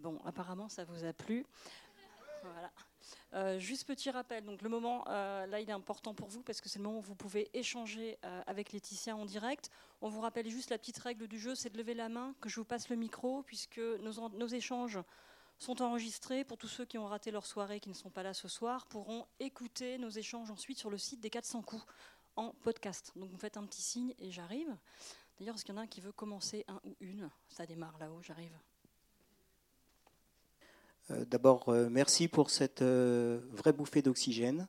Bon, 0.00 0.18
apparemment, 0.24 0.68
ça 0.68 0.84
vous 0.84 1.04
a 1.04 1.12
plu. 1.12 1.44
Voilà. 2.42 2.72
Euh, 3.34 3.58
juste 3.58 3.86
petit 3.86 4.10
rappel, 4.10 4.44
donc 4.44 4.62
le 4.62 4.68
moment 4.68 5.04
euh, 5.08 5.46
là 5.46 5.60
il 5.60 5.68
est 5.68 5.72
important 5.72 6.14
pour 6.14 6.28
vous 6.28 6.42
parce 6.42 6.60
que 6.60 6.68
c'est 6.68 6.78
le 6.78 6.84
moment 6.84 6.98
où 6.98 7.02
vous 7.02 7.14
pouvez 7.14 7.50
échanger 7.54 8.18
euh, 8.24 8.42
avec 8.46 8.72
Laetitia 8.72 9.14
en 9.14 9.26
direct. 9.26 9.70
On 10.00 10.08
vous 10.08 10.20
rappelle 10.20 10.48
juste 10.48 10.70
la 10.70 10.78
petite 10.78 10.98
règle 10.98 11.26
du 11.26 11.38
jeu, 11.38 11.54
c'est 11.54 11.70
de 11.70 11.78
lever 11.78 11.94
la 11.94 12.08
main, 12.08 12.34
que 12.40 12.48
je 12.48 12.56
vous 12.56 12.64
passe 12.64 12.88
le 12.88 12.96
micro 12.96 13.42
puisque 13.42 13.78
nos, 13.78 14.28
nos, 14.30 14.46
échanges 14.46 14.98
sont 15.58 15.82
enregistrés 15.82 16.44
pour 16.44 16.56
tous 16.56 16.68
ceux 16.68 16.86
qui 16.86 16.98
ont 16.98 17.06
raté 17.06 17.30
leur 17.30 17.46
soirée, 17.46 17.78
qui 17.78 17.88
ne 17.88 17.94
sont 17.94 18.10
pas 18.10 18.22
là 18.22 18.32
ce 18.32 18.48
soir, 18.48 18.86
pourront 18.86 19.26
écouter 19.38 19.98
nos 19.98 20.10
échanges 20.10 20.50
ensuite 20.50 20.78
sur 20.78 20.90
le 20.90 20.98
site 20.98 21.20
des 21.20 21.30
400 21.30 21.62
coups 21.62 21.84
en 22.36 22.52
podcast. 22.62 23.12
Donc 23.16 23.30
vous 23.30 23.38
faites 23.38 23.56
un 23.56 23.66
petit 23.66 23.82
signe 23.82 24.14
et 24.18 24.30
j'arrive. 24.30 24.74
D'ailleurs, 25.38 25.56
est-ce 25.56 25.64
qu'il 25.64 25.74
y 25.74 25.78
en 25.78 25.80
a 25.80 25.84
un 25.84 25.86
qui 25.86 26.00
veut 26.00 26.12
commencer 26.12 26.64
un 26.68 26.80
ou 26.84 26.96
une? 27.00 27.30
Ça 27.48 27.66
démarre 27.66 27.98
là-haut, 27.98 28.22
j'arrive. 28.22 28.56
Euh, 31.10 31.24
d'abord, 31.24 31.68
euh, 31.68 31.88
merci 31.90 32.28
pour 32.28 32.50
cette 32.50 32.82
euh, 32.82 33.40
vraie 33.52 33.72
bouffée 33.72 34.02
d'oxygène. 34.02 34.68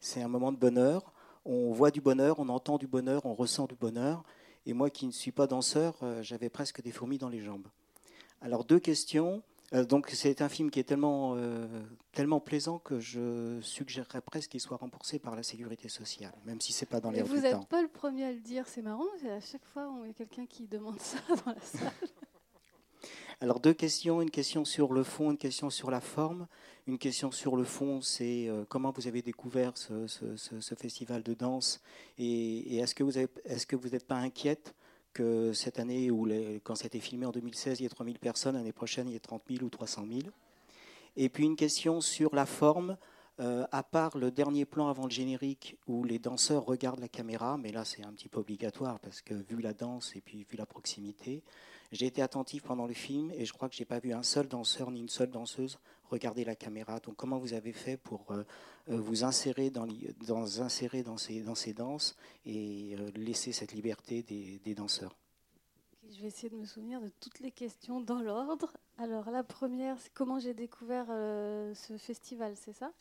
C'est 0.00 0.22
un 0.22 0.28
moment 0.28 0.52
de 0.52 0.56
bonheur. 0.56 1.12
On 1.44 1.72
voit 1.72 1.90
du 1.90 2.00
bonheur, 2.00 2.38
on 2.38 2.48
entend 2.48 2.78
du 2.78 2.86
bonheur, 2.86 3.26
on 3.26 3.34
ressent 3.34 3.66
du 3.66 3.74
bonheur. 3.74 4.24
Et 4.64 4.74
moi 4.74 4.90
qui 4.90 5.06
ne 5.06 5.12
suis 5.12 5.32
pas 5.32 5.48
danseur, 5.48 5.96
j'avais 6.20 6.48
presque 6.48 6.80
des 6.82 6.92
fourmis 6.92 7.18
dans 7.18 7.28
les 7.28 7.40
jambes. 7.40 7.66
Alors 8.40 8.64
deux 8.64 8.78
questions. 8.78 9.42
donc 9.72 10.08
c'est 10.10 10.40
un 10.40 10.48
film 10.48 10.70
qui 10.70 10.78
est 10.78 10.84
tellement, 10.84 11.36
tellement 12.12 12.38
plaisant 12.38 12.78
que 12.78 13.00
je 13.00 13.58
suggérerais 13.60 14.20
presque 14.20 14.52
qu'il 14.52 14.60
soit 14.60 14.76
remboursé 14.76 15.18
par 15.18 15.34
la 15.34 15.42
sécurité 15.42 15.88
sociale, 15.88 16.32
même 16.44 16.60
si 16.60 16.72
c'est 16.72 16.86
pas 16.86 17.00
dans 17.00 17.10
les 17.10 17.22
Vous 17.22 17.40
n'êtes 17.40 17.66
pas 17.66 17.82
le 17.82 17.88
premier 17.88 18.26
à 18.26 18.32
le 18.32 18.38
dire, 18.38 18.68
c'est 18.68 18.82
marrant. 18.82 19.08
À 19.28 19.40
chaque 19.40 19.64
fois, 19.64 19.88
on 19.88 20.08
a 20.08 20.12
quelqu'un 20.12 20.46
qui 20.46 20.68
demande 20.68 21.00
ça 21.00 21.18
dans 21.28 21.50
la 21.50 21.60
salle. 21.60 21.90
Alors 23.42 23.58
deux 23.58 23.74
questions, 23.74 24.22
une 24.22 24.30
question 24.30 24.64
sur 24.64 24.92
le 24.92 25.02
fond, 25.02 25.32
une 25.32 25.36
question 25.36 25.68
sur 25.68 25.90
la 25.90 26.00
forme. 26.00 26.46
Une 26.86 26.96
question 26.96 27.32
sur 27.32 27.56
le 27.56 27.64
fond, 27.64 28.00
c'est 28.00 28.46
euh, 28.48 28.64
comment 28.68 28.92
vous 28.92 29.08
avez 29.08 29.20
découvert 29.20 29.72
ce, 29.76 30.74
festival 30.76 31.24
de 31.24 31.34
danse 31.34 31.82
et, 32.18 32.76
est-ce 32.76 32.94
que 32.94 33.02
vous 33.74 33.88
n'êtes 33.88 34.06
pas 34.06 34.14
inquiète 34.14 34.76
que 35.12 35.52
cette 35.54 35.80
année, 35.80 36.08
où 36.12 36.28
quand 36.62 36.76
c'était 36.76 37.00
filmé 37.00 37.26
en 37.26 37.32
2016, 37.32 37.80
il 37.80 37.82
y 37.82 37.86
ait 37.86 37.88
3000 37.88 38.20
personnes, 38.20 38.54
l'année 38.54 38.70
prochaine, 38.70 39.08
il 39.08 39.14
y 39.14 39.16
ait 39.16 39.18
30 39.18 39.42
000 39.50 39.64
ou 39.64 39.70
300 39.70 40.04
000 40.08 40.20
Et 41.16 41.28
puis 41.28 41.44
une 41.44 41.56
question 41.56 42.00
sur 42.00 42.36
la 42.36 42.46
forme. 42.46 42.96
Euh, 43.40 43.66
à 43.72 43.82
part 43.82 44.18
le 44.18 44.30
dernier 44.30 44.66
plan 44.66 44.88
avant 44.88 45.04
le 45.04 45.10
générique 45.10 45.78
où 45.88 46.04
les 46.04 46.18
danseurs 46.18 46.66
regardent 46.66 47.00
la 47.00 47.08
caméra, 47.08 47.56
mais 47.56 47.72
là 47.72 47.82
c'est 47.82 48.04
un 48.04 48.12
petit 48.12 48.28
peu 48.28 48.38
obligatoire 48.38 49.00
parce 49.00 49.22
que 49.22 49.32
vu 49.32 49.62
la 49.62 49.72
danse 49.72 50.14
et 50.14 50.20
puis 50.20 50.44
vu 50.48 50.58
la 50.58 50.66
proximité, 50.66 51.42
j'ai 51.92 52.06
été 52.06 52.22
attentif 52.22 52.62
pendant 52.62 52.86
le 52.86 52.94
film 52.94 53.30
et 53.32 53.44
je 53.44 53.52
crois 53.52 53.68
que 53.68 53.74
j'ai 53.74 53.84
pas 53.84 54.00
vu 54.00 54.12
un 54.12 54.22
seul 54.22 54.48
danseur 54.48 54.90
ni 54.90 55.00
une 55.00 55.08
seule 55.08 55.30
danseuse 55.30 55.78
regarder 56.08 56.44
la 56.44 56.56
caméra. 56.56 57.00
Donc 57.00 57.16
comment 57.16 57.38
vous 57.38 57.52
avez 57.52 57.72
fait 57.72 57.96
pour 57.96 58.32
euh, 58.32 58.44
euh, 58.88 58.98
vous 58.98 59.24
insérer 59.24 59.70
dans, 59.70 59.86
ces, 59.86 61.42
dans 61.42 61.54
ces 61.54 61.72
danses 61.72 62.16
et 62.44 62.96
euh, 62.98 63.10
laisser 63.14 63.52
cette 63.52 63.72
liberté 63.72 64.22
des, 64.22 64.58
des 64.58 64.74
danseurs? 64.74 65.16
Je 66.10 66.20
vais 66.20 66.28
essayer 66.28 66.50
de 66.50 66.56
me 66.56 66.66
souvenir 66.66 67.00
de 67.00 67.08
toutes 67.20 67.40
les 67.40 67.50
questions 67.50 68.00
dans 68.00 68.20
l'ordre. 68.20 68.72
Alors 68.98 69.30
la 69.30 69.42
première, 69.42 69.98
c'est 70.00 70.12
comment 70.12 70.38
j'ai 70.38 70.52
découvert 70.54 71.06
ce 71.06 71.96
festival, 71.96 72.54
c'est 72.56 72.74
ça? 72.74 72.92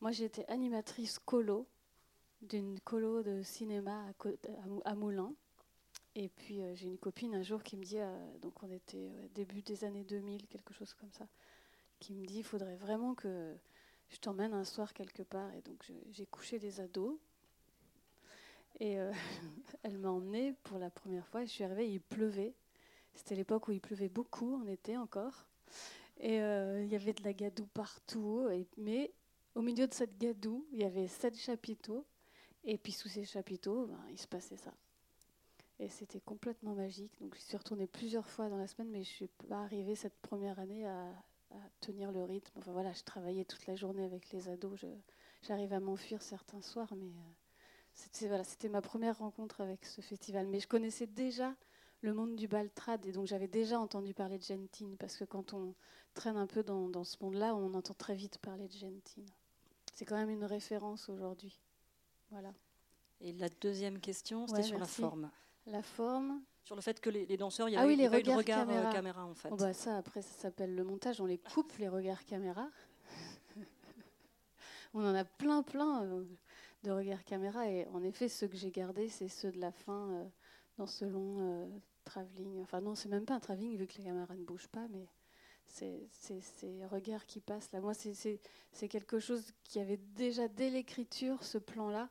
Moi 0.00 0.12
j'ai 0.12 0.24
été 0.24 0.46
animatrice 0.48 1.18
colo 1.18 1.66
d'une 2.40 2.80
colo 2.80 3.22
de 3.22 3.42
cinéma 3.42 4.06
à, 4.84 4.90
à 4.90 4.94
Moulins. 4.94 5.34
Et 6.16 6.28
puis 6.28 6.60
euh, 6.60 6.74
j'ai 6.74 6.88
une 6.88 6.98
copine 6.98 7.34
un 7.34 7.42
jour 7.42 7.62
qui 7.62 7.76
me 7.76 7.84
dit, 7.84 7.98
euh, 7.98 8.38
donc 8.38 8.62
on 8.62 8.70
était 8.70 9.10
début 9.34 9.62
des 9.62 9.84
années 9.84 10.04
2000, 10.04 10.46
quelque 10.48 10.74
chose 10.74 10.92
comme 10.94 11.12
ça, 11.12 11.26
qui 12.00 12.14
me 12.14 12.26
dit, 12.26 12.38
il 12.38 12.44
faudrait 12.44 12.76
vraiment 12.76 13.14
que 13.14 13.56
je 14.08 14.16
t'emmène 14.18 14.52
un 14.52 14.64
soir 14.64 14.92
quelque 14.92 15.22
part. 15.22 15.52
Et 15.54 15.62
donc 15.62 15.84
j'ai 16.10 16.26
couché 16.26 16.58
des 16.58 16.80
ados. 16.80 17.16
Et 18.80 18.98
euh, 18.98 19.12
elle 19.82 19.98
m'a 19.98 20.10
emmenée 20.10 20.54
pour 20.64 20.78
la 20.78 20.90
première 20.90 21.26
fois. 21.28 21.42
Et 21.42 21.46
je 21.46 21.52
suis 21.52 21.64
arrivée, 21.64 21.88
il 21.88 22.00
pleuvait. 22.00 22.54
C'était 23.14 23.36
l'époque 23.36 23.68
où 23.68 23.72
il 23.72 23.80
pleuvait 23.80 24.08
beaucoup 24.08 24.56
en 24.56 24.66
été 24.66 24.96
encore. 24.96 25.46
Et 26.22 26.36
il 26.36 26.86
y 26.86 26.96
avait 26.96 27.14
de 27.14 27.24
la 27.24 27.32
gadoue 27.32 27.66
partout. 27.68 28.46
Et, 28.50 28.66
mais 28.76 29.10
au 29.54 29.62
milieu 29.62 29.86
de 29.86 29.94
cette 29.94 30.18
gadoue, 30.18 30.66
il 30.72 30.80
y 30.80 30.84
avait 30.84 31.08
sept 31.08 31.36
chapiteaux. 31.36 32.04
Et 32.64 32.76
puis 32.76 32.92
sous 32.92 33.08
ces 33.08 33.24
chapiteaux, 33.24 33.86
ben, 33.86 34.04
il 34.10 34.18
se 34.18 34.26
passait 34.26 34.58
ça. 34.58 34.74
Et 35.80 35.88
c'était 35.88 36.20
complètement 36.20 36.74
magique. 36.74 37.10
Donc 37.22 37.34
je 37.34 37.40
suis 37.40 37.56
retournée 37.56 37.86
plusieurs 37.86 38.28
fois 38.28 38.50
dans 38.50 38.58
la 38.58 38.66
semaine, 38.66 38.90
mais 38.90 39.02
je 39.02 39.10
ne 39.10 39.14
suis 39.14 39.28
pas 39.48 39.62
arrivée 39.62 39.94
cette 39.94 40.18
première 40.20 40.58
année 40.58 40.86
à, 40.86 41.06
tenir 41.80 42.12
le 42.12 42.22
rythme. 42.22 42.52
Enfin 42.58 42.72
voilà, 42.72 42.92
je 42.92 43.02
travaillais 43.02 43.44
toute 43.44 43.66
la 43.66 43.74
journée 43.74 44.04
avec 44.04 44.30
les 44.30 44.48
ados. 44.48 44.84
J'arrive 45.42 45.72
à 45.72 45.80
m'enfuir 45.80 46.22
certains 46.22 46.60
soirs, 46.60 46.94
mais 46.96 47.08
euh, 47.08 47.32
c'était 47.94 48.28
voilà, 48.28 48.44
ma 48.70 48.82
première 48.82 49.18
rencontre 49.18 49.62
avec 49.62 49.86
ce 49.86 50.02
festival. 50.02 50.46
Mais 50.46 50.60
je 50.60 50.68
connaissais 50.68 51.06
déjà 51.06 51.56
le 52.02 52.12
monde 52.12 52.36
du 52.36 52.46
baltrad 52.46 53.04
et 53.06 53.12
donc 53.12 53.26
j'avais 53.26 53.48
déjà 53.48 53.80
entendu 53.80 54.12
parler 54.12 54.38
de 54.38 54.44
Gentine 54.44 54.96
parce 54.98 55.16
que 55.16 55.24
quand 55.24 55.54
on 55.54 55.74
traîne 56.12 56.36
un 56.36 56.46
peu 56.46 56.62
dans, 56.62 56.90
dans 56.90 57.04
ce 57.04 57.16
monde-là, 57.22 57.56
on 57.56 57.72
entend 57.72 57.94
très 57.94 58.14
vite 58.14 58.36
parler 58.38 58.68
de 58.68 58.74
Gentine. 58.74 59.26
C'est 59.94 60.04
quand 60.04 60.16
même 60.16 60.30
une 60.30 60.44
référence 60.44 61.08
aujourd'hui. 61.08 61.58
Voilà. 62.30 62.52
Et 63.22 63.32
la 63.32 63.48
deuxième 63.48 63.98
question, 63.98 64.46
c'était 64.46 64.62
sur 64.62 64.78
la 64.78 64.86
forme. 64.86 65.30
La 65.70 65.82
forme. 65.82 66.42
Sur 66.64 66.76
le 66.76 66.82
fait 66.82 67.00
que 67.00 67.10
les, 67.10 67.36
danseurs, 67.36 67.68
il 67.68 67.72
y 67.72 67.76
a 67.76 67.80
ah 67.80 67.86
oui, 67.86 67.96
les 67.96 68.08
regards 68.08 68.38
euh, 68.38 68.92
caméra. 68.92 69.24
en 69.24 69.34
fait. 69.34 69.48
Oh, 69.50 69.56
bah 69.56 69.72
ça, 69.72 69.96
après, 69.96 70.22
ça 70.22 70.42
s'appelle 70.42 70.74
le 70.74 70.84
montage. 70.84 71.20
On 71.20 71.26
les 71.26 71.38
coupe, 71.38 71.72
les 71.78 71.88
regards 71.88 72.24
caméra. 72.24 72.68
on 74.94 75.04
en 75.04 75.14
a 75.14 75.24
plein, 75.24 75.62
plein 75.62 76.04
euh, 76.04 76.24
de 76.84 76.90
regards 76.90 77.24
caméra. 77.24 77.68
Et 77.68 77.86
en 77.88 78.02
effet, 78.02 78.28
ceux 78.28 78.46
que 78.46 78.56
j'ai 78.56 78.70
gardés, 78.70 79.08
c'est 79.08 79.28
ceux 79.28 79.50
de 79.50 79.58
la 79.58 79.72
fin 79.72 80.10
euh, 80.10 80.24
dans 80.76 80.86
ce 80.86 81.04
long 81.04 81.70
travelling. 82.04 82.60
Enfin, 82.62 82.80
non, 82.80 82.94
c'est 82.94 83.08
même 83.08 83.24
pas 83.24 83.34
un 83.34 83.40
travelling 83.40 83.76
vu 83.76 83.86
que 83.86 83.96
les 83.98 84.04
caméras 84.04 84.34
ne 84.34 84.44
bougent 84.44 84.68
pas, 84.68 84.86
mais 84.90 85.06
c'est 85.66 86.08
ces 86.18 86.84
regards 86.86 87.26
qui 87.26 87.40
passent 87.40 87.72
là. 87.72 87.80
Moi, 87.80 87.94
c'est 87.94 88.88
quelque 88.88 89.18
chose 89.18 89.52
qui 89.64 89.80
avait 89.80 90.00
déjà 90.14 90.48
dès 90.48 90.70
l'écriture, 90.70 91.42
ce 91.42 91.58
plan-là 91.58 92.10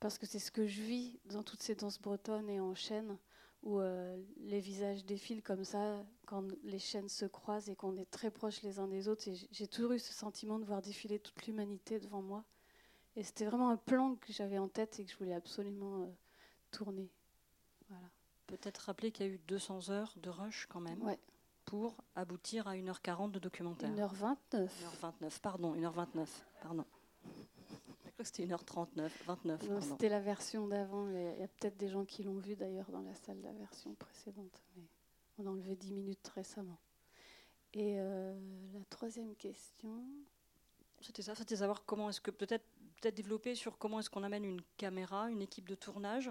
parce 0.00 0.18
que 0.18 0.26
c'est 0.26 0.38
ce 0.38 0.50
que 0.50 0.66
je 0.66 0.82
vis 0.82 1.18
dans 1.26 1.42
toutes 1.42 1.62
ces 1.62 1.74
danses 1.74 2.00
bretonnes 2.00 2.48
et 2.48 2.60
en 2.60 2.74
chaîne, 2.74 3.18
où 3.62 3.80
euh, 3.80 4.16
les 4.38 4.60
visages 4.60 5.04
défilent 5.04 5.42
comme 5.42 5.64
ça, 5.64 6.04
quand 6.26 6.44
les 6.62 6.78
chaînes 6.78 7.08
se 7.08 7.24
croisent 7.24 7.68
et 7.68 7.74
qu'on 7.74 7.96
est 7.96 8.10
très 8.10 8.30
proches 8.30 8.62
les 8.62 8.78
uns 8.78 8.86
des 8.86 9.08
autres. 9.08 9.24
J'ai 9.50 9.66
toujours 9.66 9.92
eu 9.92 9.98
ce 9.98 10.12
sentiment 10.12 10.58
de 10.58 10.64
voir 10.64 10.82
défiler 10.82 11.18
toute 11.18 11.44
l'humanité 11.46 11.98
devant 11.98 12.22
moi. 12.22 12.44
Et 13.16 13.24
c'était 13.24 13.46
vraiment 13.46 13.70
un 13.70 13.76
plan 13.76 14.14
que 14.14 14.32
j'avais 14.32 14.58
en 14.58 14.68
tête 14.68 15.00
et 15.00 15.04
que 15.04 15.10
je 15.10 15.16
voulais 15.16 15.34
absolument 15.34 16.02
euh, 16.02 16.06
tourner. 16.70 17.10
Voilà. 17.88 18.06
Peut-être 18.46 18.78
rappeler 18.78 19.10
qu'il 19.10 19.26
y 19.26 19.28
a 19.28 19.32
eu 19.32 19.38
200 19.48 19.90
heures 19.90 20.14
de 20.18 20.30
rush 20.30 20.66
quand 20.70 20.80
même. 20.80 21.16
Pour 21.64 21.96
aboutir 22.14 22.66
à 22.68 22.76
1h40 22.76 23.32
de 23.32 23.38
documentaire. 23.38 23.90
1h29. 23.90 24.68
1h29, 25.02 25.40
pardon, 25.40 25.74
1h29, 25.74 26.26
pardon 26.62 26.86
c'était 28.28 28.46
1h39, 28.46 29.10
29. 29.26 29.60
C'était 29.80 30.08
la 30.08 30.20
version 30.20 30.68
d'avant. 30.68 31.08
Il 31.08 31.40
y 31.40 31.42
a 31.42 31.48
peut-être 31.48 31.76
des 31.76 31.88
gens 31.88 32.04
qui 32.04 32.22
l'ont 32.22 32.38
vu 32.38 32.56
d'ailleurs 32.56 32.90
dans 32.90 33.00
la 33.00 33.14
salle, 33.14 33.40
la 33.42 33.52
version 33.52 33.94
précédente. 33.94 34.62
Mais 34.76 34.84
on 35.38 35.46
a 35.46 35.50
enlevé 35.50 35.74
10 35.76 35.92
minutes 35.92 36.28
récemment. 36.34 36.78
Et 37.72 37.96
euh, 37.98 38.38
la 38.74 38.84
troisième 38.90 39.34
question. 39.36 40.04
C'était 41.00 41.22
ça, 41.22 41.34
c'était 41.34 41.56
savoir 41.56 41.84
comment 41.86 42.10
est-ce 42.10 42.20
que 42.20 42.30
peut-être 42.30 42.64
peut-être 43.00 43.14
développer 43.14 43.54
sur 43.54 43.78
comment 43.78 44.00
est-ce 44.00 44.10
qu'on 44.10 44.24
amène 44.24 44.44
une 44.44 44.60
caméra, 44.76 45.30
une 45.30 45.42
équipe 45.42 45.68
de 45.68 45.76
tournage 45.76 46.30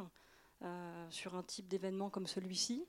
euh, 0.63 1.07
sur 1.09 1.35
un 1.35 1.43
type 1.43 1.67
d'événement 1.67 2.09
comme 2.09 2.27
celui-ci. 2.27 2.85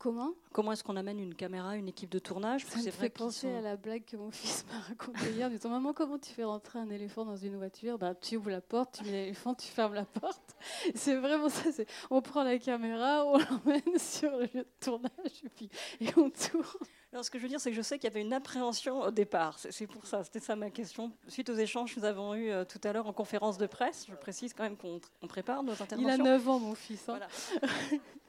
Comment 0.00 0.32
Comment 0.52 0.72
est-ce 0.72 0.82
qu'on 0.82 0.96
amène 0.96 1.20
une 1.20 1.34
caméra, 1.34 1.76
une 1.76 1.86
équipe 1.86 2.08
de 2.08 2.18
tournage 2.18 2.64
Ça 2.64 2.80
me 2.80 2.90
fait 2.90 3.10
penser 3.10 3.48
à 3.48 3.60
la 3.60 3.76
blague 3.76 4.06
que 4.06 4.16
mon 4.16 4.30
fils 4.32 4.64
m'a 4.72 4.80
racontée 4.80 5.30
hier, 5.30 5.50
disant 5.50 5.68
Maman, 5.68 5.92
comment 5.92 6.18
tu 6.18 6.32
fais 6.32 6.42
rentrer 6.42 6.78
un 6.78 6.88
éléphant 6.88 7.26
dans 7.26 7.36
une 7.36 7.58
voiture? 7.58 7.98
Bah, 7.98 8.14
Tu 8.14 8.38
ouvres 8.38 8.48
la 8.48 8.62
porte, 8.62 8.94
tu 8.94 9.04
mets 9.04 9.10
l'éléphant, 9.10 9.54
tu 9.54 9.66
fermes 9.66 9.92
la 9.92 10.06
porte. 10.06 10.56
C'est 10.94 11.16
vraiment 11.16 11.50
ça. 11.50 11.68
On 12.10 12.22
prend 12.22 12.44
la 12.44 12.58
caméra, 12.58 13.26
on 13.26 13.36
l'emmène 13.66 13.98
sur 13.98 14.30
le 14.30 14.44
lieu 14.44 14.62
de 14.62 14.66
tournage 14.80 15.44
et, 15.44 15.50
puis, 15.50 15.68
et 16.00 16.08
on 16.16 16.30
tourne. 16.30 16.64
Alors, 17.12 17.22
ce 17.22 17.30
que 17.30 17.38
je 17.38 17.42
veux 17.42 17.48
dire, 17.50 17.60
c'est 17.60 17.70
que 17.70 17.76
je 17.76 17.82
sais 17.82 17.98
qu'il 17.98 18.08
y 18.08 18.12
avait 18.12 18.22
une 18.22 18.32
appréhension 18.32 19.00
au 19.02 19.10
départ. 19.10 19.58
C'est 19.58 19.86
pour 19.86 20.06
ça, 20.06 20.24
c'était 20.24 20.40
ça 20.40 20.56
ma 20.56 20.70
question. 20.70 21.12
Suite 21.28 21.50
aux 21.50 21.56
échanges 21.56 21.94
que 21.94 22.00
nous 22.00 22.06
avons 22.06 22.34
eus 22.34 22.50
euh, 22.50 22.64
tout 22.64 22.80
à 22.84 22.94
l'heure 22.94 23.06
en 23.06 23.12
conférence 23.12 23.58
de 23.58 23.66
presse, 23.66 24.06
je 24.08 24.14
précise 24.14 24.54
quand 24.54 24.62
même 24.62 24.78
qu'on 24.78 25.26
prépare 25.26 25.62
nos 25.62 25.72
interventions. 25.72 26.08
Il 26.08 26.08
a 26.08 26.16
9 26.16 26.48
ans, 26.48 26.58
mon 26.58 26.74
fils. 26.74 27.06
Hein. 27.08 27.18
Voilà. 27.18 27.28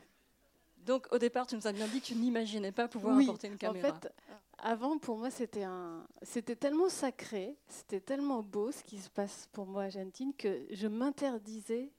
Donc 0.86 1.08
au 1.12 1.18
départ, 1.18 1.48
tu 1.48 1.56
nous 1.56 1.68
as 1.68 1.72
bien 1.72 1.88
dit 1.88 2.02
que 2.02 2.08
tu 2.08 2.16
n'imaginais 2.16 2.72
pas 2.72 2.88
pouvoir 2.88 3.18
apporter 3.18 3.48
une 3.48 3.58
caméra. 3.58 3.90
En 3.90 3.94
fait, 3.94 4.14
avant, 4.58 4.98
pour 4.98 5.18
moi, 5.18 5.32
c'était 5.32 5.64
un, 5.64 6.06
c'était 6.22 6.56
tellement 6.56 6.90
sacré, 6.90 7.56
c'était 7.68 8.00
tellement 8.00 8.44
beau 8.44 8.72
ce 8.72 8.84
qui 8.84 9.00
se 9.00 9.10
passe 9.10 9.50
pour 9.52 9.66
moi 9.66 9.84
à 9.84 9.86
Argentine 9.86 10.34
que 10.38 10.66
je 10.72 10.88
m'interdisais 10.88 11.92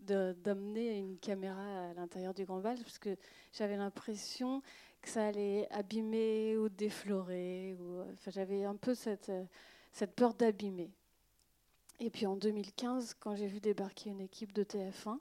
d'amener 0.00 0.98
une 0.98 1.16
caméra 1.18 1.90
à 1.90 1.94
l'intérieur 1.94 2.34
du 2.34 2.44
grand 2.44 2.58
bal 2.58 2.76
parce 2.82 2.98
que 2.98 3.16
j'avais 3.52 3.76
l'impression 3.76 4.60
que 5.00 5.08
ça 5.08 5.26
allait 5.26 5.68
abîmer 5.70 6.56
ou 6.56 6.68
déflorer. 6.68 7.76
Ou, 7.78 8.00
enfin, 8.12 8.32
j'avais 8.32 8.64
un 8.64 8.74
peu 8.74 8.94
cette, 8.94 9.30
cette 9.92 10.14
peur 10.14 10.34
d'abîmer. 10.34 10.90
Et 12.00 12.10
puis 12.10 12.26
en 12.26 12.34
2015, 12.34 13.14
quand 13.20 13.36
j'ai 13.36 13.46
vu 13.46 13.60
débarquer 13.60 14.10
une 14.10 14.20
équipe 14.20 14.52
de 14.52 14.64
TF1, 14.64 15.18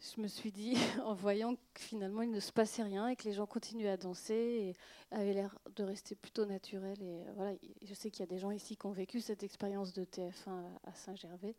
je 0.00 0.20
me 0.20 0.28
suis 0.28 0.50
dit, 0.50 0.74
en 1.04 1.14
voyant 1.14 1.54
que 1.54 1.80
finalement 1.80 2.22
il 2.22 2.30
ne 2.30 2.40
se 2.40 2.52
passait 2.52 2.82
rien 2.82 3.08
et 3.08 3.16
que 3.16 3.24
les 3.24 3.32
gens 3.32 3.46
continuaient 3.46 3.90
à 3.90 3.96
danser 3.96 4.34
et 4.34 4.76
avaient 5.10 5.34
l'air 5.34 5.58
de 5.76 5.84
rester 5.84 6.14
plutôt 6.14 6.46
naturels. 6.46 7.02
Et 7.02 7.24
voilà, 7.36 7.52
je 7.82 7.94
sais 7.94 8.10
qu'il 8.10 8.20
y 8.20 8.22
a 8.22 8.26
des 8.26 8.38
gens 8.38 8.50
ici 8.50 8.76
qui 8.76 8.86
ont 8.86 8.92
vécu 8.92 9.20
cette 9.20 9.42
expérience 9.42 9.92
de 9.92 10.04
TF1 10.04 10.64
à 10.84 10.94
Saint-Gervais. 10.94 11.54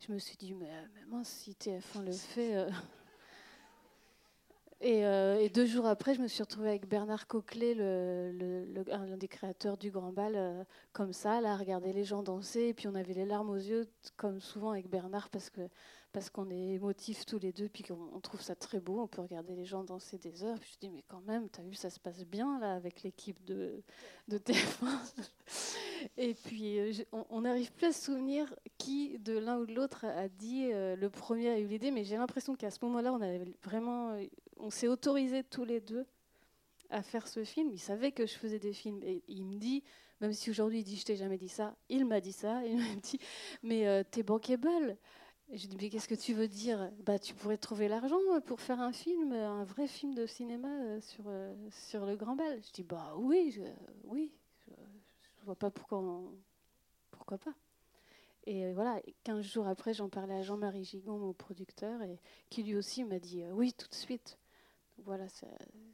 Je 0.00 0.12
me 0.12 0.18
suis 0.18 0.36
dit, 0.36 0.54
mais, 0.54 0.70
mais 1.10 1.24
si 1.24 1.52
TF1 1.52 2.04
le 2.04 2.12
fait. 2.12 2.56
Euh, 2.56 2.70
euh, 4.84 5.38
et, 5.38 5.48
deux 5.48 5.66
jours 5.66 5.86
après, 5.86 6.14
je 6.14 6.20
me 6.20 6.28
suis 6.28 6.42
retrouvée 6.42 6.68
avec 6.68 6.86
Bernard 6.86 7.26
Coquelet, 7.26 7.74
l'un 7.74 9.16
des 9.16 9.28
créateurs 9.28 9.76
du 9.76 9.90
Grand 9.90 10.12
Bal, 10.12 10.34
euh, 10.36 10.64
comme 10.92 11.12
ça, 11.12 11.38
à 11.38 11.56
regarder 11.56 11.92
les 11.92 12.04
gens 12.04 12.22
danser. 12.22 12.68
Et 12.68 12.74
puis 12.74 12.86
on 12.86 12.94
avait 12.94 13.14
les 13.14 13.26
larmes 13.26 13.50
aux 13.50 13.56
yeux, 13.56 13.88
comme 14.16 14.40
souvent 14.40 14.70
avec 14.70 14.88
Bernard, 14.88 15.30
parce 15.30 15.50
que 15.50 15.62
parce 16.12 16.30
qu'on 16.30 16.50
est 16.50 16.74
émotifs 16.74 17.26
tous 17.26 17.38
les 17.38 17.52
deux, 17.52 17.68
puis 17.68 17.84
qu'on 17.84 18.20
trouve 18.20 18.40
ça 18.40 18.54
très 18.54 18.80
beau. 18.80 19.00
On 19.00 19.06
peut 19.06 19.22
regarder 19.22 19.54
les 19.54 19.64
gens 19.64 19.84
danser 19.84 20.18
des 20.18 20.42
heures. 20.42 20.58
Puis 20.58 20.72
je 20.74 20.78
dis, 20.86 20.90
mais 20.90 21.04
quand 21.06 21.20
même, 21.22 21.48
tu 21.50 21.60
as 21.60 21.64
vu, 21.64 21.74
ça 21.74 21.90
se 21.90 22.00
passe 22.00 22.24
bien 22.24 22.58
là 22.58 22.74
avec 22.74 23.02
l'équipe 23.02 23.42
de, 23.44 23.82
de 24.28 24.38
TF1. 24.38 25.30
Et 26.16 26.34
puis, 26.34 26.78
euh, 26.78 26.92
on 27.30 27.40
n'arrive 27.40 27.72
plus 27.72 27.86
à 27.86 27.92
se 27.92 28.04
souvenir 28.06 28.54
qui 28.78 29.18
de 29.18 29.36
l'un 29.36 29.58
ou 29.58 29.66
de 29.66 29.74
l'autre 29.74 30.04
a 30.04 30.28
dit, 30.28 30.68
le 30.70 31.08
premier 31.08 31.48
a 31.48 31.58
eu 31.58 31.66
l'idée, 31.66 31.90
mais 31.90 32.04
j'ai 32.04 32.16
l'impression 32.16 32.54
qu'à 32.54 32.70
ce 32.70 32.78
moment-là, 32.82 33.12
on 33.12 33.44
vraiment 33.62 34.16
on 34.58 34.70
s'est 34.70 34.88
autorisé 34.88 35.42
tous 35.44 35.64
les 35.64 35.80
deux 35.80 36.06
à 36.90 37.02
faire 37.02 37.28
ce 37.28 37.44
film. 37.44 37.70
Il 37.72 37.78
savait 37.78 38.12
que 38.12 38.26
je 38.26 38.34
faisais 38.34 38.58
des 38.58 38.72
films 38.72 39.02
et 39.02 39.22
il 39.28 39.44
me 39.44 39.56
dit, 39.56 39.82
même 40.20 40.32
si 40.32 40.50
aujourd'hui 40.50 40.80
il 40.80 40.84
dit 40.84 40.96
je 40.96 41.04
t'ai 41.04 41.16
jamais 41.16 41.38
dit 41.38 41.48
ça, 41.48 41.76
il 41.88 42.04
m'a 42.04 42.20
dit 42.20 42.32
ça. 42.32 42.64
Il 42.66 42.76
m'a 42.76 42.94
dit 43.02 43.18
mais 43.62 43.86
euh, 43.86 44.02
t'es 44.08 44.22
bankable. 44.22 44.96
Et 45.50 45.56
je 45.56 45.66
dis 45.66 45.76
mais 45.80 45.88
qu'est-ce 45.88 46.08
que 46.08 46.14
tu 46.14 46.34
veux 46.34 46.48
dire? 46.48 46.90
Bah 47.06 47.18
tu 47.18 47.34
pourrais 47.34 47.56
trouver 47.56 47.88
l'argent 47.88 48.18
pour 48.44 48.60
faire 48.60 48.80
un 48.80 48.92
film, 48.92 49.32
un 49.32 49.64
vrai 49.64 49.86
film 49.86 50.14
de 50.14 50.26
cinéma 50.26 50.68
euh, 50.68 51.00
sur 51.00 51.24
euh, 51.26 51.54
sur 51.70 52.04
le 52.04 52.16
Grand 52.16 52.36
Bal. 52.36 52.60
Je 52.62 52.72
dis 52.72 52.82
bah 52.82 53.14
oui, 53.16 53.58
oui, 54.04 54.30
je, 54.66 54.72
je, 55.38 55.44
vois 55.44 55.56
pas 55.56 55.70
pourquoi 55.70 56.02
pourquoi 57.10 57.38
pas. 57.38 57.54
Et 58.44 58.72
voilà, 58.72 59.00
15 59.24 59.42
jours 59.42 59.66
après, 59.66 59.94
j'en 59.94 60.08
parlais 60.08 60.34
à 60.34 60.42
Jean-Marie 60.42 60.84
Gigon, 60.84 61.18
mon 61.18 61.32
producteur, 61.32 62.02
et 62.02 62.18
qui 62.50 62.62
lui 62.62 62.76
aussi 62.76 63.04
m'a 63.04 63.18
dit 63.18 63.42
oui, 63.52 63.72
tout 63.72 63.88
de 63.88 63.94
suite 63.94 64.38
voilà, 65.04 65.26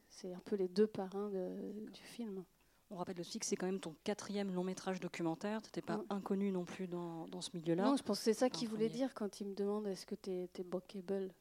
c'est 0.09 0.33
un 0.33 0.41
peu 0.41 0.57
les 0.57 0.69
deux 0.69 0.87
parrains 0.87 1.31
du 1.31 2.03
film. 2.03 2.45
On 2.91 2.97
rappelle 2.97 3.19
aussi 3.21 3.39
que 3.39 3.47
c'est 3.47 3.57
quand 3.57 3.67
même 3.67 3.81
ton 3.81 3.95
quatrième 4.05 4.55
long 4.55 4.63
métrage 4.63 5.01
documentaire. 5.01 5.63
Tu 5.63 5.69
n'étais 5.69 5.83
pas 5.83 6.05
inconnu 6.11 6.53
non 6.53 6.65
plus 6.65 6.87
dans, 6.87 7.27
dans 7.29 7.41
ce 7.41 7.51
milieu-là. 7.55 7.85
Non, 7.85 7.97
je 7.97 8.03
pense 8.03 8.19
que 8.19 8.25
c'est 8.25 8.35
ça 8.35 8.51
qu'il 8.51 8.69
voulait 8.69 8.89
dire 8.89 9.15
quand 9.15 9.41
il 9.41 9.49
me 9.49 9.55
demande 9.55 9.87
est-ce 9.87 10.07
que 10.07 10.15
tu 10.15 10.31
es, 10.31 10.51
es 10.59 10.63
bookable. 10.63 11.33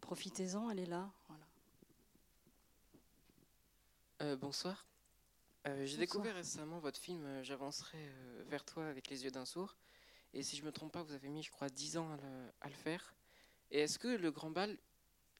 Profitez-en, 0.00 0.70
elle 0.70 0.80
est 0.80 0.86
là. 0.86 1.10
Voilà. 1.28 1.46
Euh, 4.22 4.36
bonsoir. 4.36 4.86
Euh, 5.66 5.84
j'ai 5.86 5.96
découvert 5.96 6.34
récemment 6.34 6.78
votre 6.78 6.98
film 6.98 7.24
euh, 7.24 7.42
J'avancerai 7.42 7.98
vers 8.48 8.64
toi 8.64 8.86
avec 8.86 9.08
les 9.08 9.24
yeux 9.24 9.30
d'un 9.30 9.44
sourd. 9.44 9.76
Et 10.32 10.42
si 10.42 10.56
je 10.56 10.62
ne 10.62 10.66
me 10.66 10.72
trompe 10.72 10.92
pas, 10.92 11.02
vous 11.02 11.12
avez 11.12 11.28
mis, 11.28 11.42
je 11.42 11.50
crois, 11.50 11.68
10 11.68 11.96
ans 11.96 12.16
à 12.60 12.68
le 12.68 12.74
faire. 12.74 13.14
Et 13.70 13.80
est-ce 13.80 13.98
que 13.98 14.08
le 14.08 14.30
Grand 14.30 14.50
Bal, 14.50 14.76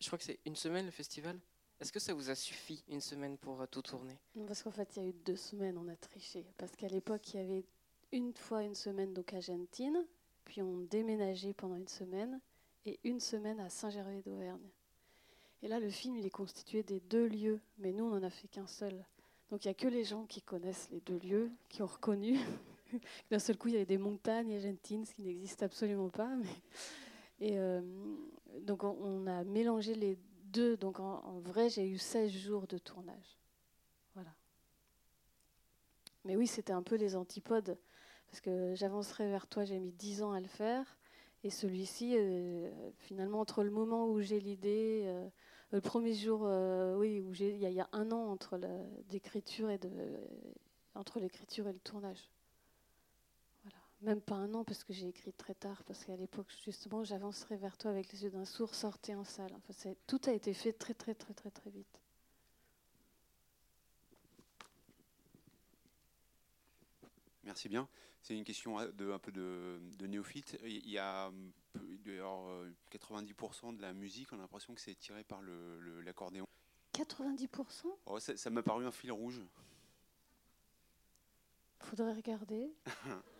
je 0.00 0.06
crois 0.06 0.18
que 0.18 0.24
c'est 0.24 0.40
une 0.46 0.56
semaine 0.56 0.86
le 0.86 0.90
festival, 0.90 1.38
est-ce 1.80 1.92
que 1.92 1.98
ça 1.98 2.14
vous 2.14 2.30
a 2.30 2.34
suffi 2.34 2.82
une 2.88 3.00
semaine 3.00 3.36
pour 3.38 3.60
euh, 3.60 3.66
tout 3.66 3.82
tourner? 3.82 4.18
Non, 4.34 4.46
parce 4.46 4.62
qu'en 4.62 4.70
fait, 4.70 4.96
il 4.96 5.02
y 5.02 5.06
a 5.06 5.08
eu 5.08 5.14
deux 5.24 5.36
semaines, 5.36 5.78
on 5.78 5.88
a 5.88 5.96
triché. 5.96 6.44
Parce 6.56 6.74
qu'à 6.74 6.88
l'époque, 6.88 7.34
il 7.34 7.40
y 7.40 7.42
avait 7.42 7.64
une 8.12 8.34
fois 8.34 8.62
une 8.62 8.74
semaine 8.74 9.12
donc 9.12 9.34
à 9.34 9.40
Gentine, 9.40 10.04
puis 10.44 10.62
on 10.62 10.78
déménageait 10.90 11.52
pendant 11.52 11.76
une 11.76 11.88
semaine, 11.88 12.40
et 12.86 12.98
une 13.04 13.20
semaine 13.20 13.60
à 13.60 13.68
Saint-Gervais 13.68 14.22
d'Auvergne. 14.22 14.68
Et 15.62 15.68
là, 15.68 15.80
le 15.80 15.90
film, 15.90 16.16
il 16.16 16.24
est 16.24 16.30
constitué 16.30 16.82
des 16.82 17.00
deux 17.00 17.26
lieux, 17.26 17.60
mais 17.78 17.92
nous, 17.92 18.04
on 18.04 18.10
n'en 18.10 18.22
a 18.22 18.30
fait 18.30 18.48
qu'un 18.48 18.66
seul. 18.66 19.04
Donc 19.50 19.64
il 19.64 19.68
n'y 19.68 19.72
a 19.72 19.74
que 19.74 19.88
les 19.88 20.04
gens 20.04 20.24
qui 20.24 20.42
connaissent 20.42 20.88
les 20.90 21.00
deux 21.00 21.18
lieux, 21.18 21.50
qui 21.68 21.82
ont 21.82 21.86
reconnu. 21.86 22.38
D'un 23.30 23.38
seul 23.38 23.56
coup, 23.56 23.68
il 23.68 23.74
y 23.74 23.76
avait 23.76 23.86
des 23.86 23.98
montagnes 23.98 24.54
à 24.54 24.58
Gentine, 24.58 25.04
ce 25.04 25.14
qui 25.14 25.22
n'existe 25.22 25.62
absolument 25.62 26.08
pas. 26.08 26.30
Et 27.40 27.58
euh, 27.58 27.80
donc 28.60 28.82
on, 28.84 29.26
a 29.26 29.44
mélangé 29.44 29.94
les 29.94 30.18
Donc 30.78 31.00
en, 31.00 31.38
vrai, 31.40 31.68
j'ai 31.68 31.88
eu 31.88 31.98
16 31.98 32.30
jours 32.30 32.66
de 32.66 32.78
tournage. 32.78 33.38
Voilà. 34.14 34.30
Mais 36.24 36.36
oui, 36.36 36.46
c'était 36.46 36.72
un 36.72 36.82
peu 36.82 36.96
les 36.96 37.16
antipodes. 37.16 37.78
Parce 38.30 38.40
que 38.40 38.74
j'avancerai 38.74 39.28
vers 39.28 39.46
toi, 39.46 39.64
j'ai 39.64 39.78
mis 39.78 39.92
10 39.92 40.22
ans 40.22 40.32
à 40.32 40.40
le 40.40 40.48
faire. 40.48 40.98
Et 41.44 41.50
celui-ci, 41.50 42.14
euh, 42.16 42.70
finalement, 42.98 43.40
entre 43.40 43.62
le 43.62 43.70
moment 43.70 44.08
où 44.08 44.20
j'ai 44.20 44.40
l'idée, 44.40 45.02
euh, 45.06 45.28
le 45.70 45.80
premier 45.80 46.14
jour, 46.14 46.42
oui, 46.96 47.20
où 47.20 47.32
il 47.34 47.58
y, 47.58 47.80
a 47.80 47.88
un 47.92 48.10
an 48.10 48.30
entre 48.30 48.58
l'écriture 49.10 49.70
et 49.70 49.78
le 51.72 51.78
tournage 51.80 52.30
même 54.02 54.20
pas 54.20 54.34
un 54.34 54.52
an 54.54 54.64
parce 54.64 54.84
que 54.84 54.92
j'ai 54.92 55.08
écrit 55.08 55.32
très 55.32 55.54
tard, 55.54 55.82
parce 55.84 56.04
qu'à 56.04 56.16
l'époque, 56.16 56.46
justement, 56.64 57.04
j'avancerai 57.04 57.56
vers 57.56 57.76
toi 57.76 57.90
avec 57.90 58.12
les 58.12 58.24
yeux 58.24 58.30
d'un 58.30 58.44
sourd, 58.44 58.74
sortez 58.74 59.14
en 59.14 59.24
salle. 59.24 59.52
Enfin, 59.68 59.92
tout 60.06 60.20
a 60.26 60.32
été 60.32 60.52
fait 60.54 60.72
très, 60.72 60.94
très, 60.94 61.14
très, 61.14 61.34
très, 61.34 61.50
très 61.50 61.70
vite. 61.70 62.00
Merci 67.44 67.68
bien. 67.68 67.88
C'est 68.22 68.36
une 68.36 68.44
question 68.44 68.76
de, 68.92 69.12
un 69.12 69.18
peu 69.20 69.30
de, 69.30 69.78
néophyte. 70.00 70.58
Il 70.64 70.90
y 70.90 70.98
a 70.98 71.30
90% 72.90 73.76
de 73.76 73.82
la 73.82 73.92
musique, 73.92 74.32
on 74.32 74.38
a 74.38 74.40
l'impression 74.40 74.74
que 74.74 74.80
c'est 74.80 74.96
tiré 74.96 75.22
par 75.22 75.40
l'accordéon. 76.04 76.46
Le, 76.98 77.04
90% 77.04 77.86
oh, 78.06 78.18
Ça 78.18 78.50
m'a 78.50 78.62
paru 78.62 78.84
un 78.84 78.90
fil 78.90 79.12
rouge. 79.12 79.40
Faudrait 81.78 82.14
regarder. 82.14 82.72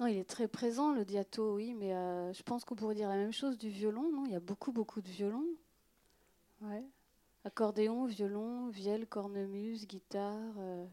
Non, 0.00 0.06
il 0.06 0.16
est 0.16 0.24
très 0.24 0.48
présent, 0.48 0.94
le 0.94 1.04
diato, 1.04 1.56
oui, 1.56 1.74
mais 1.74 1.94
euh, 1.94 2.32
je 2.32 2.42
pense 2.42 2.64
qu'on 2.64 2.74
pourrait 2.74 2.94
dire 2.94 3.10
la 3.10 3.16
même 3.16 3.34
chose 3.34 3.58
du 3.58 3.68
violon, 3.68 4.10
non? 4.10 4.24
Il 4.24 4.32
y 4.32 4.34
a 4.34 4.40
beaucoup, 4.40 4.72
beaucoup 4.72 5.02
de 5.02 5.08
violons. 5.08 5.44
Accordéon, 7.44 8.06
violon, 8.06 8.68
vielle, 8.68 9.06
cornemuse, 9.06 9.86
guitare. 9.86 10.54
Euh, 10.56 10.86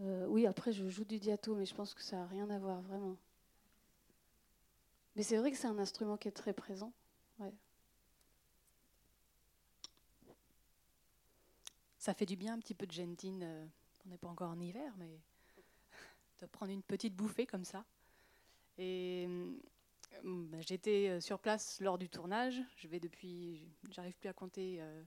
euh, 0.00 0.26
oui, 0.28 0.46
après, 0.46 0.72
je 0.72 0.88
joue 0.88 1.04
du 1.04 1.18
diato, 1.18 1.54
mais 1.54 1.66
je 1.66 1.74
pense 1.74 1.92
que 1.92 2.02
ça 2.02 2.16
n'a 2.16 2.26
rien 2.26 2.48
à 2.48 2.58
voir, 2.58 2.80
vraiment. 2.80 3.16
Mais 5.14 5.22
c'est 5.22 5.36
vrai 5.36 5.50
que 5.50 5.58
c'est 5.58 5.66
un 5.66 5.78
instrument 5.78 6.16
qui 6.16 6.28
est 6.28 6.32
très 6.32 6.54
présent. 6.54 6.92
Ça 11.98 12.14
fait 12.14 12.24
du 12.24 12.36
bien 12.36 12.54
un 12.54 12.58
petit 12.60 12.74
peu 12.74 12.86
de 12.86 12.92
gentine. 12.92 13.46
on 14.06 14.08
n'est 14.08 14.16
pas 14.16 14.28
encore 14.28 14.50
en 14.50 14.58
hiver, 14.58 14.94
mais 14.96 15.20
de 16.40 16.46
prendre 16.46 16.72
une 16.72 16.82
petite 16.82 17.14
bouffée 17.14 17.46
comme 17.46 17.64
ça. 17.64 17.84
Et 18.78 19.26
euh, 19.28 19.52
bah, 20.24 20.60
j'étais 20.60 21.08
euh, 21.08 21.20
sur 21.20 21.38
place 21.38 21.80
lors 21.80 21.98
du 21.98 22.08
tournage. 22.08 22.60
Je 22.76 22.88
vais 22.88 23.00
depuis, 23.00 23.68
j'arrive 23.90 24.16
plus 24.16 24.28
à 24.28 24.32
compter, 24.32 24.78
euh, 24.80 25.02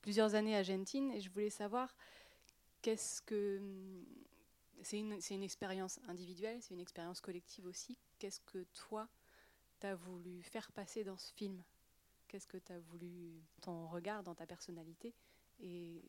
plusieurs 0.00 0.34
années 0.34 0.56
à 0.56 0.62
Gentine 0.62 1.10
et 1.12 1.20
je 1.20 1.30
voulais 1.30 1.50
savoir 1.50 1.94
qu'est-ce 2.82 3.22
que. 3.22 3.60
C'est 4.84 4.98
une, 4.98 5.16
une, 5.30 5.44
expérience 5.44 6.00
individuelle, 6.08 6.60
c'est 6.60 6.74
une 6.74 6.80
expérience 6.80 7.20
collective 7.20 7.66
aussi. 7.66 7.96
Qu'est-ce 8.18 8.40
que 8.40 8.64
toi, 8.72 9.08
tu 9.78 9.86
as 9.86 9.94
voulu 9.94 10.42
faire 10.42 10.72
passer 10.72 11.04
dans 11.04 11.16
ce 11.16 11.32
film? 11.34 11.62
Qu'est-ce 12.26 12.48
que 12.48 12.56
tu 12.56 12.72
as 12.72 12.80
voulu, 12.80 13.44
ton 13.60 13.86
regard, 13.86 14.24
dans 14.24 14.34
ta 14.34 14.44
personnalité 14.44 15.14
et 15.60 16.02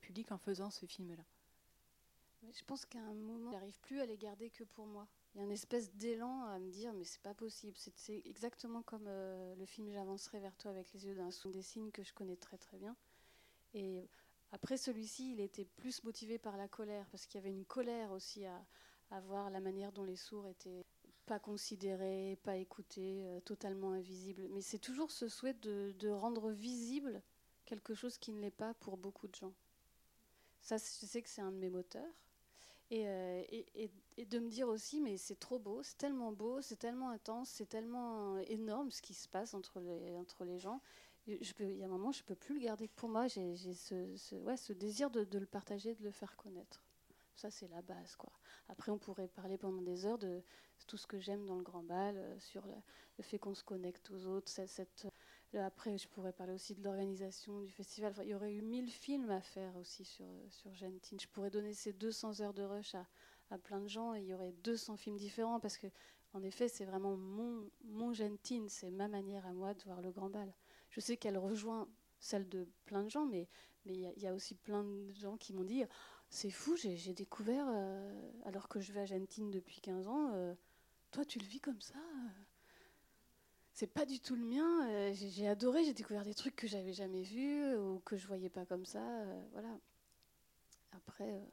public 0.00 0.32
en 0.32 0.38
faisant 0.38 0.70
ce 0.70 0.84
film-là? 0.84 1.22
Je 2.52 2.64
pense 2.64 2.84
qu'à 2.86 3.00
un 3.00 3.14
moment, 3.14 3.50
j'arrive 3.52 3.78
plus 3.80 4.00
à 4.00 4.06
les 4.06 4.16
garder 4.16 4.50
que 4.50 4.64
pour 4.64 4.86
moi. 4.86 5.06
Il 5.34 5.38
y 5.38 5.40
a 5.40 5.44
une 5.44 5.52
espèce 5.52 5.92
d'élan 5.92 6.44
à 6.44 6.58
me 6.58 6.70
dire, 6.70 6.92
mais 6.92 7.04
c'est 7.04 7.22
pas 7.22 7.34
possible. 7.34 7.76
C'est 7.76 8.22
exactement 8.24 8.82
comme 8.82 9.06
euh, 9.06 9.54
le 9.56 9.66
film 9.66 9.90
J'avancerai 9.92 10.40
vers 10.40 10.56
toi 10.56 10.70
avec 10.70 10.92
les 10.92 11.06
yeux 11.06 11.14
d'un 11.14 11.30
son 11.30 11.50
des 11.50 11.62
signes 11.62 11.90
que 11.90 12.02
je 12.02 12.12
connais 12.12 12.36
très 12.36 12.58
très 12.58 12.78
bien. 12.78 12.96
Et 13.74 14.08
après 14.52 14.76
celui-ci, 14.76 15.32
il 15.32 15.40
était 15.40 15.64
plus 15.64 16.02
motivé 16.02 16.38
par 16.38 16.56
la 16.56 16.66
colère, 16.66 17.06
parce 17.10 17.26
qu'il 17.26 17.36
y 17.36 17.44
avait 17.44 17.52
une 17.52 17.66
colère 17.66 18.10
aussi 18.10 18.44
à, 18.46 18.64
à, 19.10 19.20
voir 19.20 19.50
la 19.50 19.60
manière 19.60 19.92
dont 19.92 20.04
les 20.04 20.16
sourds 20.16 20.48
étaient 20.48 20.84
pas 21.26 21.38
considérés, 21.38 22.38
pas 22.42 22.56
écoutés, 22.56 23.24
euh, 23.26 23.40
totalement 23.40 23.92
invisibles. 23.92 24.48
Mais 24.50 24.62
c'est 24.62 24.78
toujours 24.80 25.12
ce 25.12 25.28
souhait 25.28 25.54
de 25.54 26.08
rendre 26.08 26.50
visible 26.50 27.22
quelque 27.64 27.94
chose 27.94 28.18
qui 28.18 28.32
ne 28.32 28.40
l'est 28.40 28.50
pas 28.50 28.74
pour 28.74 28.96
beaucoup 28.96 29.28
de 29.28 29.34
gens. 29.36 29.52
Ça, 30.60 30.76
je 30.76 31.06
sais 31.06 31.22
que 31.22 31.28
c'est 31.28 31.40
un 31.40 31.52
de 31.52 31.56
mes 31.56 31.70
moteurs. 31.70 32.29
Euh, 32.92 33.42
et, 33.50 33.90
de 34.26 34.38
me 34.38 34.48
dire 34.48 34.68
aussi, 34.68 35.00
mais 35.00 35.16
c'est 35.16 35.38
trop 35.38 35.58
beau, 35.58 35.82
c'est 35.82 35.96
tellement 35.96 36.32
beau, 36.32 36.60
c'est 36.60 36.76
tellement 36.76 37.10
intense, 37.10 37.48
c'est 37.48 37.68
tellement 37.68 38.38
énorme 38.40 38.90
ce 38.90 39.00
qui 39.00 39.14
se 39.14 39.28
passe 39.28 39.54
entre 39.54 39.80
les, 39.80 40.14
entre 40.16 40.44
les 40.44 40.58
gens. 40.58 40.80
Il 41.26 41.76
y 41.76 41.82
a 41.82 41.86
un 41.86 41.88
moment, 41.88 42.12
je 42.12 42.22
ne 42.22 42.26
peux 42.26 42.34
plus 42.34 42.54
le 42.54 42.60
garder 42.60 42.88
pour 42.88 43.08
moi. 43.08 43.28
J'ai 43.28 43.56
ce, 43.56 44.34
ouais, 44.36 44.56
ce 44.56 44.72
désir 44.72 45.10
de, 45.10 45.24
de, 45.24 45.38
le 45.38 45.46
partager, 45.46 45.94
de 45.94 46.02
le 46.02 46.10
faire 46.10 46.36
connaître. 46.36 46.82
Ça, 47.34 47.50
c'est 47.50 47.68
la 47.68 47.82
base. 47.82 48.16
Quoi. 48.16 48.32
Après, 48.68 48.90
on 48.90 48.98
pourrait 48.98 49.28
parler 49.28 49.56
pendant 49.56 49.82
des 49.82 50.04
heures 50.04 50.18
de 50.18 50.42
tout 50.86 50.96
ce 50.96 51.06
que 51.06 51.18
j'aime 51.18 51.46
dans 51.46 51.56
le 51.56 51.62
grand 51.62 51.82
bal, 51.82 52.16
euh, 52.16 52.38
sur 52.40 52.66
le, 52.66 52.74
fait 53.22 53.38
qu'on 53.38 53.54
se 53.54 53.62
connecte 53.64 54.10
aux 54.10 54.26
autres, 54.26 54.50
cette 54.50 55.06
après, 55.58 55.98
je 55.98 56.06
pourrais 56.08 56.32
parler 56.32 56.52
aussi 56.52 56.74
de 56.74 56.82
l'organisation 56.82 57.60
du 57.60 57.70
festival. 57.72 58.14
Il 58.22 58.28
y 58.28 58.34
aurait 58.34 58.52
eu 58.52 58.62
1000 58.62 58.88
films 58.88 59.30
à 59.30 59.40
faire 59.40 59.76
aussi 59.76 60.04
sur, 60.04 60.26
sur 60.48 60.72
Gentine. 60.74 61.18
Je 61.20 61.26
pourrais 61.26 61.50
donner 61.50 61.72
ces 61.72 61.92
200 61.92 62.40
heures 62.40 62.54
de 62.54 62.62
rush 62.62 62.94
à, 62.94 63.06
plein 63.58 63.80
de 63.80 63.88
gens 63.88 64.14
et 64.14 64.20
il 64.20 64.26
y 64.26 64.34
aurait 64.34 64.52
200 64.62 64.96
films 64.96 65.16
différents 65.16 65.58
parce 65.58 65.76
que, 65.76 65.88
en 66.34 66.42
effet, 66.44 66.68
c'est 66.68 66.84
vraiment 66.84 67.16
mon, 67.16 67.68
mon 67.82 68.12
Gentine, 68.12 68.68
c'est 68.68 68.92
ma 68.92 69.08
manière 69.08 69.44
à 69.44 69.52
moi 69.52 69.74
de 69.74 69.82
voir 69.82 70.00
le 70.00 70.12
grand 70.12 70.30
bal. 70.30 70.54
Je 70.90 71.00
sais 71.00 71.16
qu'elle 71.16 71.36
rejoint 71.36 71.88
celle 72.20 72.48
de 72.48 72.68
plein 72.84 73.02
de 73.02 73.10
gens, 73.10 73.26
mais 73.26 73.48
il 73.86 73.96
y, 73.96 74.26
a 74.28 74.34
aussi 74.34 74.54
plein 74.54 74.84
de 74.84 75.12
gens 75.14 75.36
qui 75.36 75.52
m'ont 75.52 75.64
dit 75.64 75.82
c'est 76.28 76.50
fou, 76.50 76.76
j'ai 76.76 77.14
découvert, 77.14 77.66
euh, 77.68 78.30
alors 78.44 78.68
que 78.68 78.78
je 78.78 78.92
vais 78.92 79.00
à 79.00 79.06
Gentine 79.06 79.50
depuis 79.50 79.80
15 79.80 80.06
ans, 80.06 80.30
euh, 80.34 80.54
toi 81.10 81.24
tu 81.24 81.40
le 81.40 81.46
vis 81.46 81.60
comme 81.60 81.80
ça 81.80 81.98
euh 81.98 82.49
c'est 83.80 83.86
pas 83.86 84.04
du 84.04 84.20
tout 84.20 84.36
le 84.36 84.44
mien. 84.44 84.90
Euh, 84.90 85.14
j'ai 85.14 85.48
adoré, 85.48 85.86
j'ai 85.86 85.94
découvert 85.94 86.22
des 86.22 86.34
trucs 86.34 86.54
que 86.54 86.66
j'avais 86.66 86.92
jamais 86.92 87.22
vus 87.22 87.74
ou 87.76 87.98
que 88.00 88.18
je 88.18 88.26
voyais 88.26 88.50
pas 88.50 88.66
comme 88.66 88.84
ça. 88.84 89.02
Euh, 89.02 89.42
voilà. 89.52 89.74
Après, 90.92 91.30
euh, 91.30 91.46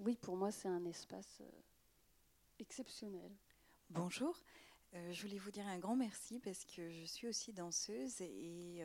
oui, 0.00 0.16
pour 0.16 0.36
moi, 0.36 0.50
c'est 0.50 0.66
un 0.66 0.84
espace 0.86 1.38
euh, 1.40 1.48
exceptionnel. 2.58 3.30
Bonjour. 3.90 4.36
Euh, 4.94 5.12
je 5.12 5.22
voulais 5.22 5.38
vous 5.38 5.52
dire 5.52 5.64
un 5.68 5.78
grand 5.78 5.94
merci 5.94 6.40
parce 6.40 6.64
que 6.64 6.90
je 6.90 7.04
suis 7.04 7.28
aussi 7.28 7.52
danseuse 7.52 8.20
et, 8.22 8.80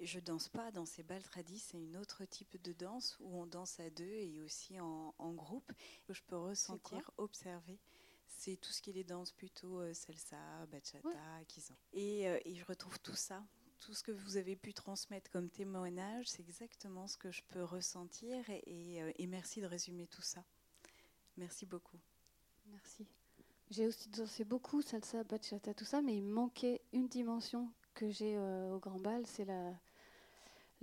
et 0.00 0.06
je 0.06 0.18
danse 0.18 0.48
pas 0.48 0.72
dans 0.72 0.86
ces 0.86 1.04
bals 1.04 1.22
tradis. 1.22 1.60
C'est 1.60 1.78
une 1.78 1.96
autre 1.96 2.24
type 2.24 2.60
de 2.60 2.72
danse 2.72 3.16
où 3.20 3.38
on 3.38 3.46
danse 3.46 3.78
à 3.78 3.88
deux 3.90 4.04
et 4.04 4.40
aussi 4.40 4.80
en, 4.80 5.14
en 5.18 5.32
groupe. 5.32 5.70
Je 6.08 6.20
peux 6.26 6.36
ressentir, 6.38 7.08
observer 7.18 7.78
c'est 8.36 8.56
tout 8.56 8.72
ce 8.72 8.82
qui 8.82 8.90
est 8.90 8.94
les 8.94 9.04
danses 9.04 9.32
plutôt 9.32 9.80
euh, 9.80 9.94
salsa, 9.94 10.36
bachata, 10.70 11.06
ouais. 11.08 11.44
kizomba. 11.46 11.80
Et, 11.92 12.28
euh, 12.28 12.38
et, 12.44 12.54
je 12.54 12.64
retrouve 12.64 12.98
tout 13.00 13.14
ça, 13.14 13.42
tout 13.80 13.94
ce 13.94 14.02
que 14.02 14.12
vous 14.12 14.36
avez 14.36 14.56
pu 14.56 14.74
transmettre 14.74 15.30
comme 15.30 15.48
témoignage, 15.48 16.26
c'est 16.28 16.48
exactement 16.48 17.06
ce 17.06 17.16
que 17.16 17.30
je 17.30 17.42
peux 17.48 17.62
ressentir. 17.62 18.48
Et, 18.50 18.62
et, 18.66 19.02
euh, 19.02 19.12
et, 19.16 19.26
merci 19.26 19.60
de 19.60 19.66
résumer 19.66 20.06
tout 20.06 20.22
ça. 20.22 20.44
Merci 21.36 21.66
beaucoup. 21.66 21.98
Merci. 22.66 23.06
J'ai 23.70 23.86
aussi 23.86 24.08
dansé 24.10 24.44
beaucoup 24.44 24.82
salsa, 24.82 25.24
bachata, 25.24 25.74
tout 25.74 25.84
ça, 25.84 26.02
mais 26.02 26.16
il 26.16 26.22
manquait 26.22 26.82
une 26.92 27.08
dimension 27.08 27.72
que 27.94 28.10
j'ai 28.10 28.36
euh, 28.36 28.74
au 28.74 28.78
Grand 28.78 28.98
Bal, 28.98 29.26
c'est 29.26 29.44
la 29.44 29.72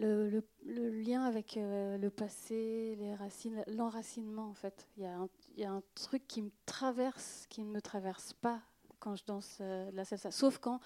le, 0.01 0.29
le, 0.29 0.43
le, 0.65 0.89
lien 0.89 1.24
avec 1.24 1.58
euh, 1.58 1.98
le 1.98 2.10
passé, 2.10 2.96
les 3.00 3.15
racines, 3.15 3.63
l'enracinement 3.67 4.50
en 4.50 4.53
fait. 4.53 4.88
Il 4.98 5.03
y, 5.03 5.05
a 5.05 5.15
un, 5.15 5.29
il 5.55 5.62
y, 5.62 5.65
a 5.65 5.72
un 5.72 5.84
truc 5.96 6.27
qui 6.27 6.41
me 6.41 6.51
traverse, 6.65 7.46
qui 7.50 7.63
ne 7.63 7.72
me 7.72 7.81
traverse 7.81 8.34
pas 8.34 8.62
quand 9.00 9.15
je 9.15 9.24
danse 9.25 9.60
euh, 9.62 9.89
la 9.93 10.05
salsa. 10.05 10.31
Sauf 10.31 10.58
quand, 10.58 10.79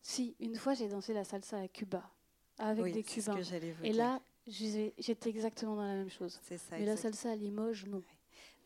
si, 0.00 0.36
une 0.40 0.56
fois 0.56 0.74
j'ai 0.74 0.88
dansé 0.88 1.12
la 1.12 1.24
salsa 1.24 1.58
à 1.58 1.68
Cuba, 1.68 2.08
avec 2.58 2.84
oui, 2.84 2.92
des 2.92 3.02
Cubains. 3.02 3.34
Que 3.34 3.54
Et 3.84 3.90
dire. 3.90 3.96
là, 3.96 4.20
j'étais 4.46 5.30
exactement 5.30 5.76
dans 5.76 5.86
la 5.86 5.94
même 5.94 6.10
chose. 6.10 6.40
Ça, 6.42 6.76
Mais 6.78 6.86
la 6.86 6.96
salsa 6.96 7.32
à 7.32 7.36
Limoges, 7.36 7.86
non. 7.86 8.02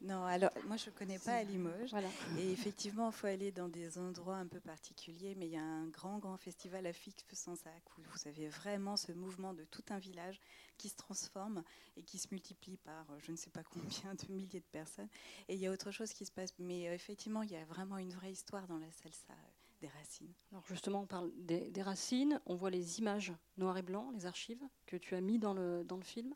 Non, 0.03 0.25
alors 0.25 0.51
moi 0.67 0.77
je 0.77 0.91
ne 0.91 0.95
connais 0.95 1.19
pas 1.19 1.35
à 1.35 1.43
Limoges. 1.43 1.91
Voilà. 1.91 2.09
Et 2.39 2.53
effectivement, 2.53 3.09
il 3.09 3.15
faut 3.15 3.27
aller 3.27 3.51
dans 3.51 3.69
des 3.69 3.99
endroits 3.99 4.37
un 4.37 4.47
peu 4.47 4.61
particuliers. 4.61 5.35
Mais 5.37 5.47
il 5.47 5.53
y 5.53 5.57
a 5.57 5.63
un 5.63 5.87
grand, 5.87 6.19
grand 6.19 6.37
festival 6.37 6.87
à 6.87 6.93
Fix 6.93 7.25
sans 7.33 7.57
sac 7.57 7.83
où 7.99 8.03
vous 8.03 8.29
avez 8.29 8.49
vraiment 8.49 8.97
ce 8.97 9.13
mouvement 9.13 9.55
de 9.55 9.65
tout 9.65 9.85
un 9.91 9.99
village 9.99 10.41
qui 10.77 10.89
se 10.89 10.97
transforme 10.97 11.63
et 11.97 12.03
qui 12.03 12.19
se 12.19 12.29
multiplie 12.31 12.77
par 12.77 13.07
je 13.21 13.33
ne 13.33 13.37
sais 13.37 13.51
pas 13.51 13.63
combien 13.63 14.15
de 14.15 14.33
milliers 14.33 14.61
de 14.61 14.67
personnes. 14.71 15.09
Et 15.49 15.55
il 15.55 15.61
y 15.61 15.67
a 15.67 15.73
autre 15.73 15.91
chose 15.91 16.13
qui 16.13 16.27
se 16.27 16.33
passe. 16.33 16.51
Mais 16.59 16.89
euh, 16.89 16.95
effectivement, 16.95 17.43
il 17.43 17.51
y 17.51 17.57
a 17.57 17.65
vraiment 17.65 17.99
une 17.99 18.13
vraie 18.13 18.33
histoire 18.33 18.67
dans 18.67 18.79
la 18.79 18.91
salsa 18.93 19.33
euh, 19.33 19.81
des 19.81 19.89
racines. 19.89 20.33
Alors 20.53 20.67
justement, 20.67 21.01
on 21.01 21.07
parle 21.07 21.31
des, 21.39 21.71
des, 21.71 21.83
racines. 21.83 22.41
On 22.47 22.55
voit 22.55 22.71
les 22.71 22.99
images 22.99 23.33
noir 23.57 23.77
et 23.79 23.83
blanc, 23.83 24.11
les 24.13 24.27
archives 24.27 24.63
que 24.87 24.97
tu 24.97 25.15
as 25.15 25.21
mis 25.21 25.39
dans 25.39 25.55
le, 25.55 25.85
dans 25.85 25.97
le 25.97 26.05
film. 26.05 26.35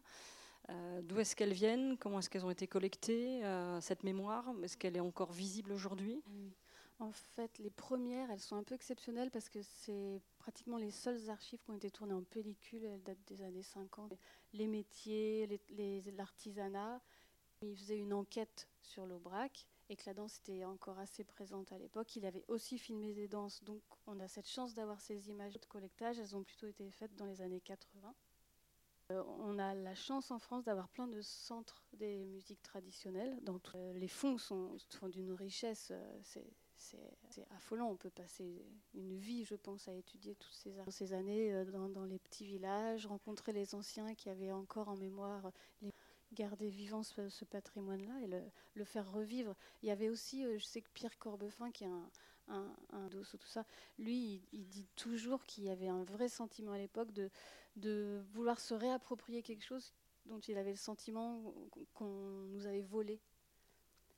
Euh, 0.71 1.03
D'où 1.03 1.19
est-ce 1.19 1.35
qu'elles 1.35 1.53
viennent? 1.53 1.97
Comment 1.99 2.19
est-ce 2.21 2.31
qu'elles 2.31 2.45
ont 2.45 2.51
été 2.51 2.67
collectées? 2.67 3.45
Euh, 3.45 3.81
Cette 3.81 4.05
mémoire, 4.05 4.53
est-ce 4.63 4.77
qu'elle 4.77 4.97
est 4.97 5.01
encore 5.01 5.33
visible 5.33 5.73
aujourd'hui? 5.73 6.23
En 6.99 7.13
fait, 7.13 7.59
les 7.59 7.71
premières, 7.71 8.31
elles 8.31 8.41
sont 8.41 8.57
un 8.57 8.63
peu 8.63 8.75
exceptionnelles 8.75 9.31
parce 9.31 9.49
que 9.49 9.63
c'est 9.63 10.21
pratiquement 10.39 10.77
les 10.77 10.91
seules 10.91 11.31
archives 11.31 11.61
qui 11.63 11.71
ont 11.71 11.77
été 11.77 11.91
tournées 11.91 12.13
en 12.13 12.23
pellicule. 12.23 12.85
Elles 12.85 13.03
datent 13.03 13.25
des 13.27 13.43
années 13.43 13.63
50. 13.63 14.13
Les 14.53 14.67
métiers, 14.67 15.61
l'artisanat. 16.17 17.01
Il 17.63 17.77
faisait 17.77 17.99
une 17.99 18.13
enquête 18.13 18.69
sur 18.83 19.07
l'Aubrac 19.07 19.67
et 19.91 19.97
que 19.97 20.03
la 20.07 20.15
danse 20.15 20.39
était 20.39 20.65
encore 20.65 20.99
assez 20.99 21.25
présente 21.25 21.73
à 21.73 21.79
l'époque. 21.79 22.17
Il 22.17 22.25
avait 22.25 22.45
aussi 22.49 22.79
filmé 22.79 23.13
des 23.13 23.29
danses. 23.29 23.63
Donc 23.65 23.83
on 24.07 24.21
a 24.21 24.29
cette 24.29 24.49
chance 24.49 24.75
d'avoir 24.75 25.01
ces 25.01 25.31
images 25.31 25.59
de 25.59 25.67
collectage. 25.67 26.19
Elles 26.19 26.37
ont 26.37 26.43
plutôt 26.43 26.67
été 26.67 26.91
faites 26.91 27.15
dans 27.17 27.27
les 27.27 27.41
années 27.41 27.61
80. 27.61 28.15
Euh, 29.11 29.23
on 29.39 29.59
a 29.59 29.75
la 29.75 29.95
chance 29.95 30.31
en 30.31 30.39
France 30.39 30.65
d'avoir 30.65 30.89
plein 30.89 31.09
de 31.09 31.21
centres 31.21 31.85
des 31.95 32.25
musiques 32.27 32.63
traditionnelles. 32.63 33.39
Dans 33.43 33.61
euh, 33.75 33.93
les 33.95 34.09
fonds 34.09 34.39
sont, 34.39 34.77
d'une 35.09 35.33
richesse, 35.33 35.89
euh, 35.91 36.21
c'est 36.77 37.47
affolant. 37.51 37.89
On 37.91 37.97
peut 37.97 38.11
passer 38.11 38.65
une 38.95 39.17
vie, 39.17 39.45
je 39.45 39.57
pense, 39.57 39.89
à 39.89 39.95
étudier 39.95 40.35
toutes 40.37 40.55
ces, 40.55 40.75
ces 40.89 41.13
années 41.13 41.65
dans, 41.67 42.05
les 42.05 42.19
petits 42.19 42.47
villages, 42.47 43.07
rencontrer 43.07 43.53
les 43.53 43.75
anciens 43.75 44.15
qui 44.15 44.31
avaient 44.31 44.53
encore 44.53 44.89
en 44.89 44.97
mémoire 44.97 45.51
les 45.83 45.93
garder 46.33 46.71
vivant 46.71 47.03
ce, 47.03 47.45
patrimoine-là 47.45 48.21
et 48.23 48.29
le, 48.29 48.41
le, 48.75 48.85
faire 48.85 49.11
revivre. 49.11 49.57
Il 49.83 49.89
y 49.89 49.93
avait 49.93 50.09
aussi, 50.09 50.45
je 50.59 50.65
sais 50.65 50.81
que 50.81 50.89
Pierre 50.95 51.19
Corbefin, 51.19 51.73
qui 51.73 51.85
est 51.85 51.89
un, 51.89 52.09
un, 52.51 53.09
dos 53.09 53.23
tout 53.25 53.47
ça, 53.47 53.65
lui, 53.99 54.43
il, 54.53 54.67
dit 54.69 54.87
toujours 54.97 55.45
qu'il 55.47 55.65
y 55.65 55.71
avait 55.71 55.89
un 55.89 56.05
vrai 56.05 56.29
sentiment 56.29 56.73
à 56.73 56.79
l'époque 56.79 57.13
de 57.13 57.31
de 57.77 58.23
vouloir 58.33 58.61
se 58.61 58.75
réapproprier 58.75 59.43
quelque 59.43 59.65
chose 59.65 59.95
dont 60.27 60.41
il 60.41 60.59
avait 60.59 60.71
le 60.71 60.77
sentiment 60.77 61.55
qu'on 61.95 62.47
nous 62.49 62.67
avait 62.67 62.83
volé. 62.83 63.21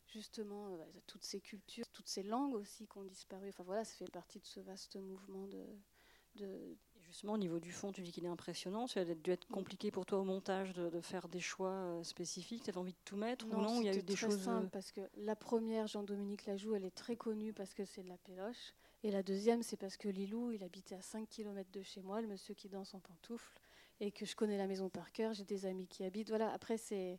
Justement, 0.07 0.69
euh, 0.69 0.85
toutes 1.07 1.25
ces 1.25 1.41
cultures, 1.41 1.89
toutes 1.91 2.09
ces 2.09 2.23
langues 2.23 2.55
aussi 2.55 2.87
qui 2.87 2.99
ont 2.99 3.05
disparu. 3.05 3.49
Enfin 3.49 3.63
voilà, 3.63 3.85
ça 3.85 3.95
fait 3.95 4.11
partie 4.11 4.41
de 4.41 4.47
ce 4.47 4.61
vaste 4.61 4.97
mouvement 4.97 5.47
de 5.47 6.77
Justement, 7.13 7.35
au 7.35 7.39
niveau 7.39 7.61
du 7.61 7.73
fond, 7.73 7.93
tu 7.93 8.01
dis 8.01 8.11
qu'il 8.11 8.25
est 8.25 8.29
impressionnant. 8.29 8.87
Ça 8.87 9.01
a 9.01 9.05
dû 9.05 9.31
être 9.31 9.47
compliqué 9.49 9.91
pour 9.91 10.07
toi 10.07 10.19
au 10.19 10.25
montage 10.25 10.73
de, 10.73 10.89
de 10.89 11.01
faire 11.03 11.29
des 11.29 11.41
choix 11.41 11.69
euh, 11.69 12.03
spécifiques. 12.03 12.63
Tu 12.65 12.71
avais 12.71 12.79
envie 12.79 12.95
de 12.95 12.99
tout 13.05 13.17
mettre 13.17 13.47
non, 13.47 13.59
ou 13.59 13.61
non 13.61 13.81
Il 13.83 13.85
y 13.85 13.91
a 13.91 13.95
eu 13.95 14.03
des 14.03 14.17
choses. 14.17 14.41
Simple, 14.41 14.71
parce 14.71 14.93
que 14.93 15.03
la 15.19 15.37
première, 15.37 15.87
Jean-Dominique 15.87 16.47
Lajoux, 16.47 16.75
elle 16.75 16.87
est 16.87 16.95
très 16.95 17.17
connue 17.17 17.53
parce 17.53 17.75
que 17.75 17.85
c'est 17.85 18.03
de 18.03 18.09
la 18.09 18.17
péloche. 18.17 18.73
Et 19.03 19.11
la 19.11 19.23
deuxième, 19.23 19.63
c'est 19.63 19.77
parce 19.77 19.99
que 19.99 20.09
Lilou, 20.09 20.53
il 20.53 20.65
habitait 20.65 20.95
à 20.95 21.03
5 21.03 21.29
km 21.29 21.71
de 21.71 21.83
chez 21.83 22.01
moi, 22.01 22.23
le 22.23 22.29
monsieur 22.29 22.55
qui 22.55 22.71
danse 22.71 22.95
en 22.95 23.01
pantoufles, 23.01 23.61
et 24.01 24.11
que 24.11 24.25
je 24.25 24.35
connais 24.35 24.57
la 24.57 24.67
maison 24.67 24.89
par 24.89 25.13
cœur, 25.13 25.35
j'ai 25.35 25.45
des 25.45 25.67
amis 25.67 25.89
qui 25.89 26.05
habitent. 26.05 26.31
Voilà, 26.31 26.51
après, 26.51 26.79
c'est 26.79 27.19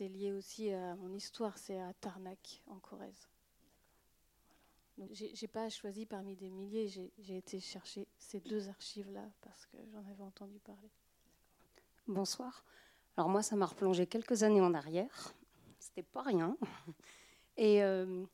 lié 0.00 0.32
aussi 0.32 0.72
à 0.72 0.96
mon 0.96 1.12
histoire, 1.14 1.58
c'est 1.58 1.78
à 1.78 1.92
Tarnac, 2.00 2.64
en 2.66 2.80
Corrèze. 2.80 3.28
J'ai 5.12 5.46
pas 5.48 5.68
choisi 5.68 6.06
parmi 6.06 6.34
des 6.34 6.50
milliers, 6.50 6.88
j'ai 6.88 7.36
été 7.36 7.60
chercher 7.60 8.08
ces 8.18 8.40
deux 8.40 8.68
archives-là 8.68 9.24
parce 9.42 9.66
que 9.66 9.76
j'en 9.92 10.04
avais 10.10 10.22
entendu 10.22 10.58
parler. 10.58 10.90
Bonsoir. 12.08 12.64
Alors 13.16 13.28
moi, 13.28 13.42
ça 13.42 13.54
m'a 13.54 13.66
replongé 13.66 14.06
quelques 14.06 14.42
années 14.42 14.60
en 14.60 14.74
arrière. 14.74 15.34
C'était 15.78 16.02
pas 16.02 16.22
rien. 16.22 16.56
Et 17.56 17.82
euh, 17.82 18.24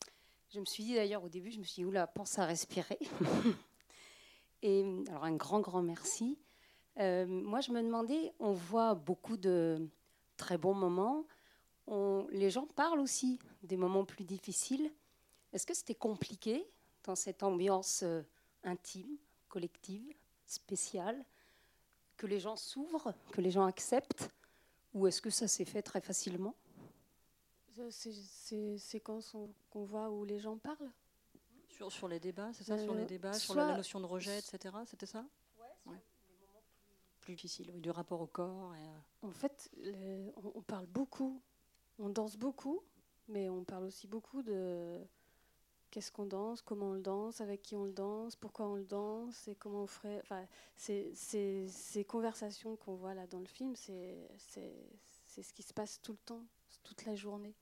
je 0.51 0.61
me 0.61 0.65
suis 0.65 0.85
dit 0.85 0.95
d'ailleurs 0.95 1.25
au 1.25 1.29
début, 1.29 1.51
je 1.51 1.59
me 1.59 1.65
suis 1.65 1.83
dit, 1.83 1.85
oula, 1.85 2.07
pense 2.07 2.39
à 2.39 2.47
respirer. 2.47 2.99
Et 4.63 4.85
alors 5.09 5.25
un 5.25 5.37
grand, 5.37 5.61
grand 5.61 5.83
merci. 5.83 6.39
Euh, 6.99 7.27
moi, 7.27 7.61
je 7.61 7.73
me 7.73 7.83
demandais, 7.83 8.33
on 8.39 8.53
voit 8.53 8.95
beaucoup 8.95 9.37
de 9.37 9.87
très 10.37 10.57
bons 10.57 10.75
moments. 10.75 11.27
Les 12.31 12.49
gens 12.49 12.67
parlent 12.67 13.01
aussi 13.01 13.39
des 13.63 13.77
moments 13.77 14.05
plus 14.05 14.25
difficiles. 14.25 14.91
Est-ce 15.55 15.67
que 15.67 15.73
c'était 15.73 15.95
compliqué 15.95 16.69
dans 17.05 17.15
cette 17.15 17.45
ambiance 17.45 18.03
euh, 18.03 18.23
intime, 18.65 19.17
collective, 19.49 20.13
spéciale, 20.47 21.25
que 22.17 22.27
les 22.27 22.41
gens 22.41 22.57
s'ouvrent, 22.57 23.15
que 23.31 23.41
les 23.41 23.53
gens 23.53 23.65
acceptent 23.65 24.31
Ou 24.95 25.07
est-ce 25.07 25.23
que 25.23 25.31
ça 25.31 25.47
s'est 25.47 25.65
fait 25.65 25.83
très 25.83 26.01
facilement? 26.01 26.57
Ces 27.89 28.79
séquences 28.79 29.37
qu'on 29.71 29.85
voit 29.85 30.11
où 30.11 30.25
les 30.25 30.41
gens 30.41 30.57
parlent 30.57 30.91
sur, 31.69 31.91
sur 31.91 32.09
les 32.09 32.21
débats, 32.21 32.53
c'est 32.53 32.65
ça 32.65 32.75
euh, 32.75 32.85
Sur 32.85 32.95
les 32.95 33.05
débats, 33.05 33.33
sur 33.33 33.55
la 33.55 33.77
notion 33.77 34.01
de 34.01 34.07
rejet, 34.07 34.39
etc. 34.39 34.75
C'était 34.87 35.07
ça? 35.07 35.25
Ouais, 35.59 35.93
ouais. 35.93 35.99
Plus, 37.21 37.21
plus 37.21 37.35
difficile, 37.35 37.71
oui, 37.73 37.81
du 37.81 37.91
rapport 37.91 38.21
au 38.21 38.27
corps. 38.27 38.75
Et... 38.75 39.27
En 39.27 39.33
fait, 39.33 39.71
les, 39.77 40.33
on, 40.37 40.53
on, 40.55 40.63
parle 40.63 40.87
beaucoup, 40.87 41.43
on 41.99 42.09
danse 42.09 42.37
beaucoup, 42.37 42.83
mais 43.27 43.49
on 43.49 43.65
parle 43.65 43.85
aussi 43.85 44.07
beaucoup 44.07 44.43
de 44.43 45.05
qu'est-ce 45.95 46.11
qu'on 46.11 46.27
danse, 46.27 46.61
comment 46.61 46.89
on 46.89 46.95
le 46.95 47.01
danse, 47.01 47.41
avec 47.41 47.63
qui 47.63 47.77
on 47.77 47.85
le 47.85 47.93
danse, 47.93 48.35
pourquoi 48.35 48.67
on 48.67 48.75
le 48.75 48.85
danse 48.85 49.47
et 49.47 49.55
comment 49.55 49.85
on 49.85 49.87
ferait. 49.87 50.19
Enfin, 50.23 50.45
ces 50.75 52.05
conversations 52.09 52.75
qu'on 52.75 52.97
voit 52.97 53.15
là 53.15 53.29
dans 53.29 53.39
le 53.39 53.47
film, 53.47 53.77
c'est 53.77 54.29
ce 54.49 55.53
qui 55.53 55.63
se 55.63 55.73
passe 55.73 56.03
tout 56.03 56.11
le 56.11 56.19
temps, 56.19 56.45
toute 56.83 57.05
la 57.05 57.15
journée. 57.15 57.55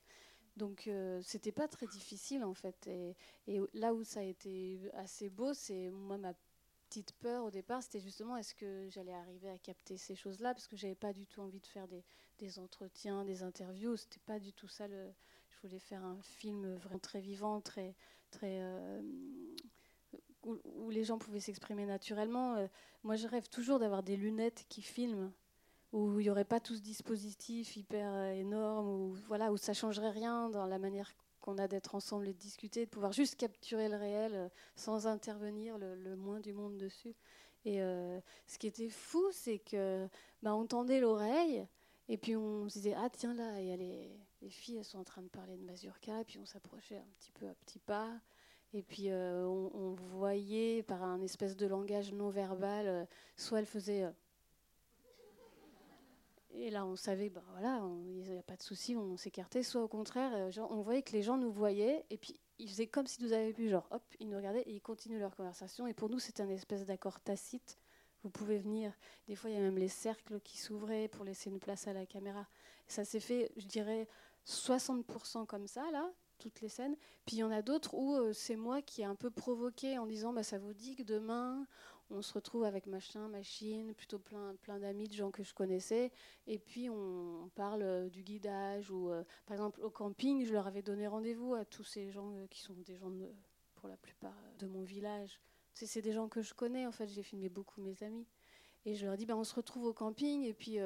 Donc 0.57 0.87
euh, 0.87 1.21
c'était 1.23 1.53
pas 1.53 1.69
très 1.69 1.87
difficile 1.87 2.43
en 2.43 2.55
fait. 2.55 2.87
Et, 2.87 3.15
et, 3.49 3.61
là 3.75 3.93
où 3.93 4.03
ça 4.03 4.21
a 4.21 4.23
été 4.23 4.81
assez 4.95 5.29
beau, 5.29 5.53
c'est 5.53 5.91
moi 5.91 6.17
ma 6.17 6.33
petite 6.89 7.13
peur 7.13 7.45
au 7.45 7.51
départ, 7.51 7.83
c'était 7.83 8.01
justement 8.01 8.39
est-ce 8.39 8.55
que 8.55 8.89
j'allais 8.89 9.13
arriver 9.13 9.51
à 9.51 9.59
capter 9.59 9.99
ces 9.99 10.15
choses-là 10.15 10.55
parce 10.55 10.69
que 10.69 10.77
j'avais 10.77 10.95
pas 10.95 11.13
du 11.13 11.27
tout 11.27 11.43
envie 11.43 11.61
de 11.61 11.67
faire 11.67 11.87
des, 11.87 12.03
des 12.39 12.59
entretiens, 12.59 13.27
des 13.27 13.43
interviews. 13.43 13.97
C'était 13.97 14.21
pas 14.25 14.39
du 14.39 14.55
tout 14.55 14.69
ça. 14.69 14.89
Le, 14.89 15.13
je 15.51 15.61
voulais 15.69 15.79
faire 15.79 16.05
un 16.05 16.21
film 16.23 16.75
vraiment 16.77 16.99
très 16.99 17.21
vivant, 17.21 17.61
très 17.61 17.95
euh, 18.43 19.03
où, 20.45 20.91
les 20.91 21.05
gens 21.05 21.19
pouvaient 21.19 21.41
s'exprimer 21.41 21.87
naturellement. 21.87 22.57
Euh, 22.57 22.67
moi, 23.03 23.17
je 23.17 23.27
rêve 23.27 23.49
toujours 23.49 23.79
d'avoir 23.79 24.03
des 24.03 24.17
lunettes 24.17 24.65
qui 24.69 24.83
filment 24.83 25.33
où 25.93 26.21
il 26.21 26.25
n'y 26.25 26.31
aurait 26.31 26.45
pas 26.47 26.59
tout 26.59 26.75
ce 26.75 26.81
dispositif 26.81 27.77
hyper 27.77 28.11
euh, 28.13 28.33
énorme, 28.33 28.89
où, 28.89 29.15
voilà, 29.27 29.53
où 29.53 29.57
ça 29.57 29.75
changerait 29.75 30.11
rien 30.11 30.49
dans 30.49 30.67
la 30.67 30.79
manière 30.79 31.13
qu'on 31.41 31.59
a 31.59 31.69
d'être 31.69 31.95
ensemble 31.95 32.29
et 32.29 32.33
de 32.33 32.39
discuter, 32.39 32.87
de 32.87 32.91
pouvoir 32.91 33.13
juste 33.13 33.37
capturer 33.37 33.89
le 33.89 33.97
réel 33.97 34.51
sans 34.77 35.07
intervenir 35.07 35.77
le, 35.77 36.17
moins 36.17 36.41
du 36.41 36.53
monde 36.53 36.79
dessus. 36.79 37.15
Et 37.65 37.79
ce 37.79 38.59
qui 38.59 38.69
était 38.69 38.89
fou, 38.89 39.25
c'est 39.33 39.59
que 39.59 40.09
bah, 40.43 40.57
tendait 40.69 41.01
l'oreille 41.01 41.67
et 42.09 42.17
puis 42.17 42.37
on 42.37 42.69
se 42.69 42.75
disait 42.75 42.95
ah 42.97 43.09
tiens 43.11 43.35
là 43.35 43.61
il 43.61 43.67
y 43.67 43.73
a 43.73 43.77
les, 44.43 44.47
les, 44.47 44.51
filles 44.51 44.77
elles 44.77 44.85
sont 44.85 44.99
en 44.99 45.05
train 45.05 45.23
de 45.23 45.29
parler 45.29 45.57
de 45.57 45.63
mazurka 45.63 46.21
et 46.21 46.25
puis 46.25 46.39
on 46.39 46.47
s'approchait 46.47 46.99
un 46.99 47.09
petit 47.19 47.33
peu 47.33 47.49
à 47.49 47.55
petits 47.55 47.79
pas 47.79 48.11
et 48.75 48.83
puis 48.83 49.11
on, 49.13 49.71
on, 49.75 49.93
voyait 49.93 50.83
par 50.83 51.03
un 51.03 51.21
espèce 51.21 51.57
de 51.57 51.67
langage 51.67 52.13
non 52.13 52.31
verbal 52.31 53.07
soit 53.37 53.59
elle 53.59 53.67
faisait 53.67 54.11
et 56.55 56.71
là, 56.71 56.85
on 56.85 56.97
savait, 56.97 57.31
bah 57.31 57.43
voilà, 57.53 57.83
il 58.05 58.31
n'y 58.31 58.39
a 58.39 58.43
pas 58.43 58.57
de 58.57 58.63
souci, 58.63 58.95
on 58.95 59.17
s'écartait. 59.17 59.63
Soit 59.63 59.83
au 59.83 59.89
contraire, 59.89 60.33
euh, 60.35 60.67
on 60.71 60.83
voyait 60.83 61.03
que 61.03 61.13
les 61.13 61.23
gens 61.23 61.39
nous 61.39 61.51
voyaient 61.51 62.05
et 62.11 62.19
puis 62.19 62.39
ils 62.59 62.69
faisaient 62.69 62.87
comme 62.87 63.07
si 63.07 63.23
nous 63.23 63.33
avaient 63.33 63.53
vu, 63.53 63.71
genre, 63.71 63.87
hop, 63.91 64.03
ils 64.21 64.29
nous 64.29 64.37
regardaient 64.37 64.63
et 64.63 64.73
ils 64.73 64.81
continuaient 64.81 65.19
leur 65.19 65.35
conversation. 65.35 65.87
Et 65.87 65.95
pour 65.95 66.11
nous, 66.11 66.19
c'était 66.19 66.43
un 66.43 66.51
espèce 66.51 66.85
d'accord 66.85 67.21
tacite. 67.21 67.79
Vous 68.23 68.31
pouvez 68.31 68.59
venir. 68.59 68.93
Des 69.27 69.35
fois, 69.35 69.51
il 69.51 69.55
y 69.55 69.57
a 69.57 69.61
même 69.61 69.79
les 69.79 69.89
cercles 69.89 70.41
qui 70.41 70.59
s'ouvraient 70.59 71.09
pour 71.09 71.25
laisser 71.25 71.49
une 71.49 71.59
place 71.59 71.89
à 71.89 71.93
la 71.95 72.07
caméra. 72.07 72.47
ça 72.87 73.05
s'est 73.05 73.19
fait, 73.19 73.51
je 73.57 73.67
dirais, 73.67 74.07
60% 74.47 75.47
comme 75.47 75.67
ça, 75.67 75.91
là, 75.91 76.13
toutes 76.39 76.61
les 76.61 76.69
scènes. 76.69 76.97
Puis 77.25 77.37
il 77.37 77.39
y 77.39 77.45
en 77.45 77.51
a 77.51 77.63
d'autres 77.63 77.95
où 77.95 78.17
euh, 78.17 78.33
c'est 78.33 78.57
moi 78.57 78.83
qui 78.83 79.03
ai 79.03 79.05
un 79.05 79.15
peu 79.15 79.31
provoqué 79.31 79.99
en 79.99 80.07
disant, 80.07 80.33
bah, 80.33 80.43
ça 80.43 80.59
vous 80.59 80.75
dit 80.75 80.97
que 80.97 81.03
demain, 81.03 81.67
on 82.11 82.21
se 82.23 82.35
retrouve 82.35 82.65
avec 82.65 82.87
machin, 82.87 83.29
machine, 83.29 83.95
plutôt 83.95 84.19
plein, 84.19 84.55
plein 84.63 84.79
d'amis, 84.79 85.09
de 85.09 85.15
gens 85.15 85.31
que 85.31 85.45
je 85.45 85.55
connaissais. 85.55 86.11
Et 86.47 86.59
puis 86.59 86.91
on, 86.91 87.51
parle 87.55 87.83
euh, 87.83 88.09
du 88.09 88.23
guidage. 88.23 88.91
ou 88.91 89.11
euh, 89.11 89.25
Par 89.47 89.55
exemple, 89.55 89.81
au 89.83 89.91
camping, 89.91 90.45
je 90.45 90.53
leur 90.53 90.67
avais 90.67 90.83
donné 90.83 91.07
rendez-vous 91.07 91.55
à 91.55 91.65
tous 91.65 91.85
ces 91.85 92.11
gens 92.11 92.35
qui 92.51 92.61
sont 92.61 92.75
des 92.75 92.97
gens, 92.97 93.13
pour 93.77 93.89
la 93.89 93.97
plupart, 93.97 94.37
de 94.59 94.67
mon 94.67 94.83
village. 94.83 95.41
C'est 95.75 96.03
des 96.03 96.13
gens 96.13 96.29
que 96.29 96.43
je 96.43 96.53
connais, 96.53 96.87
en 96.87 96.93
fait, 96.93 97.09
j'ai 97.09 97.23
filmé 97.23 97.49
beaucoup 97.49 97.81
mes 97.81 98.03
amis. 98.03 98.27
Et 98.85 98.95
je 98.95 99.07
leur 99.07 99.17
dis, 99.17 99.27
ben, 99.27 99.37
on 99.37 99.45
se 99.45 99.55
retrouve 99.55 99.87
au 99.87 99.95
camping 99.95 100.43
et 100.43 100.53
puis 100.53 100.79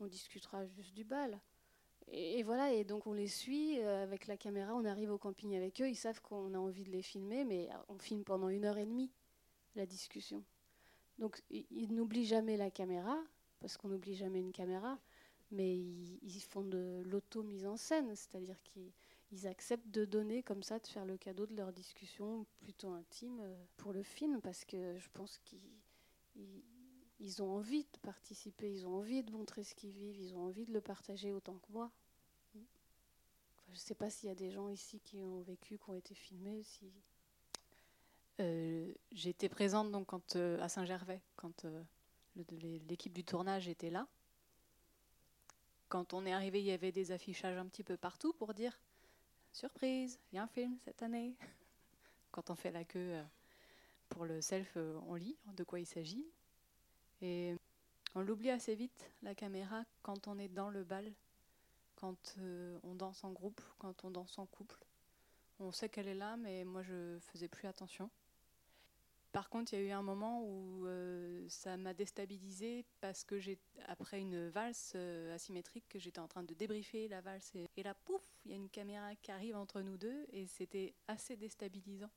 on 0.00 0.06
discutera 0.06 0.66
juste 0.66 0.94
du 0.94 1.04
bal. 1.04 1.38
Et, 2.08 2.42
voilà, 2.44 2.72
et 2.72 2.84
donc 2.84 3.06
on 3.06 3.12
les 3.12 3.26
suit 3.26 3.80
avec 3.80 4.26
la 4.26 4.36
caméra, 4.36 4.74
on 4.74 4.84
arrive 4.84 5.10
au 5.10 5.18
camping 5.18 5.56
avec 5.56 5.80
eux, 5.80 5.88
ils 5.88 5.96
savent 5.96 6.20
qu'on 6.20 6.54
a 6.54 6.58
envie 6.58 6.84
de 6.84 6.90
les 6.90 7.02
filmer, 7.02 7.44
mais 7.44 7.68
on 7.88 7.98
filme 7.98 8.22
pendant 8.22 8.48
une 8.48 8.64
heure 8.64 8.78
et 8.78 8.86
demie 8.86 9.10
la 9.74 9.86
discussion. 9.86 10.44
Donc 11.18 11.42
ils 11.50 11.92
n'oublient 11.92 12.26
jamais 12.26 12.56
la 12.56 12.70
caméra, 12.70 13.18
parce 13.60 13.76
qu'on 13.76 13.88
n'oublie 13.88 14.14
jamais 14.14 14.38
une 14.40 14.52
caméra, 14.52 14.98
mais 15.50 15.76
ils, 15.76 16.40
font 16.40 16.62
de 16.62 17.02
l'auto-mise 17.06 17.66
en 17.66 17.76
scène, 17.76 18.14
c'est-à-dire 18.14 18.60
qu'ils 18.62 19.46
acceptent 19.46 19.90
de 19.90 20.04
donner 20.04 20.42
comme 20.42 20.62
ça, 20.62 20.78
de 20.78 20.86
faire 20.86 21.04
le 21.04 21.16
cadeau 21.16 21.46
de 21.46 21.54
leur 21.54 21.72
discussion 21.72 22.46
plutôt 22.60 22.90
intime 22.90 23.40
euh, 23.40 23.64
pour 23.76 23.92
le 23.92 24.02
film, 24.02 24.40
parce 24.40 24.64
que 24.64 24.98
je 24.98 25.08
pense 25.12 25.38
qu'ils 25.38 25.60
ont 27.42 27.56
envie 27.56 27.84
de 27.84 27.98
participer, 28.02 28.72
ils 28.72 28.86
ont 28.86 28.96
envie 28.96 29.22
de 29.22 29.32
montrer 29.32 29.64
ce 29.64 29.74
qu'ils 29.74 29.90
vivent, 29.90 30.20
ils 30.20 30.34
ont 30.34 30.44
envie 30.44 30.66
de 30.66 30.72
le 30.72 30.80
partager 30.80 31.32
autant 31.32 31.58
que 31.58 31.72
moi. 31.72 31.90
je 32.54 33.72
ne 33.72 33.76
sais 33.76 33.94
pas 33.94 34.10
s'il 34.10 34.28
y 34.28 34.32
a 34.32 34.36
des 34.36 34.50
gens 34.50 34.68
ici 34.68 35.00
qui 35.00 35.18
ont 35.20 35.40
vécu, 35.40 35.78
qui 35.78 35.90
ont 35.90 35.94
été 35.94 36.14
filmés, 36.14 36.62
si 36.62 36.92
euh, 38.40 38.92
j'étais 39.12 39.48
présente 39.48 39.90
donc 39.90 40.08
euh, 40.34 40.60
à 40.60 40.68
Saint-Gervais 40.68 41.22
quand 41.36 41.64
euh, 41.64 41.82
l'équipe 42.88 43.12
du 43.12 43.24
tournage 43.24 43.66
était 43.66 43.88
là. 43.88 44.06
Quand 45.88 46.12
on 46.12 46.26
est 46.26 46.32
arrivé, 46.32 46.60
il 46.60 46.66
y 46.66 46.72
avait 46.72 46.92
des 46.92 47.12
affichages 47.12 47.56
un 47.56 47.66
petit 47.66 47.84
peu 47.84 47.96
partout 47.96 48.34
pour 48.34 48.52
dire 48.52 48.78
surprise, 49.52 50.18
il 50.30 50.36
y 50.36 50.38
a 50.38 50.42
un 50.42 50.48
film 50.48 50.76
cette 50.84 51.02
année. 51.02 51.34
Quand 52.30 52.50
on 52.50 52.54
fait 52.54 52.72
la 52.72 52.84
queue 52.84 53.18
pour 54.10 54.26
le 54.26 54.42
self, 54.42 54.76
on 55.06 55.14
lit 55.14 55.38
de 55.56 55.64
quoi 55.64 55.80
il 55.80 55.86
s'agit. 55.86 56.26
Et 57.22 57.54
on 58.14 58.20
l'oublie 58.20 58.50
assez 58.50 58.74
vite, 58.74 59.10
la 59.22 59.34
caméra, 59.34 59.84
quand 60.02 60.28
on 60.28 60.38
est 60.38 60.48
dans 60.48 60.70
le 60.70 60.84
bal, 60.84 61.12
quand 61.96 62.36
on 62.82 62.94
danse 62.94 63.24
en 63.24 63.32
groupe, 63.32 63.60
quand 63.78 64.04
on 64.04 64.10
danse 64.10 64.38
en 64.38 64.46
couple. 64.46 64.78
On 65.58 65.72
sait 65.72 65.88
qu'elle 65.88 66.08
est 66.08 66.14
là, 66.14 66.36
mais 66.36 66.64
moi 66.64 66.82
je 66.82 67.18
faisais 67.20 67.48
plus 67.48 67.66
attention. 67.66 68.10
Par 69.36 69.50
contre, 69.50 69.74
il 69.74 69.80
y 69.80 69.82
a 69.82 69.84
eu 69.84 69.90
un 69.90 70.02
moment 70.02 70.42
où 70.42 70.86
euh, 70.86 71.44
ça 71.50 71.76
m'a 71.76 71.92
déstabilisée 71.92 72.86
parce 73.02 73.22
que 73.22 73.38
j'ai, 73.38 73.58
après 73.86 74.18
une 74.18 74.48
valse 74.48 74.92
euh, 74.94 75.34
asymétrique, 75.34 75.84
que 75.90 75.98
j'étais 75.98 76.20
en 76.20 76.26
train 76.26 76.42
de 76.42 76.54
débriefer 76.54 77.06
la 77.08 77.20
valse 77.20 77.52
et, 77.54 77.82
là, 77.82 77.92
pouf, 77.92 78.22
il 78.46 78.52
y 78.52 78.54
a 78.54 78.56
une 78.56 78.70
caméra 78.70 79.14
qui 79.16 79.30
arrive 79.30 79.54
entre 79.54 79.82
nous 79.82 79.98
deux 79.98 80.26
et 80.32 80.46
c'était 80.46 80.94
assez 81.06 81.36
déstabilisant 81.36 82.08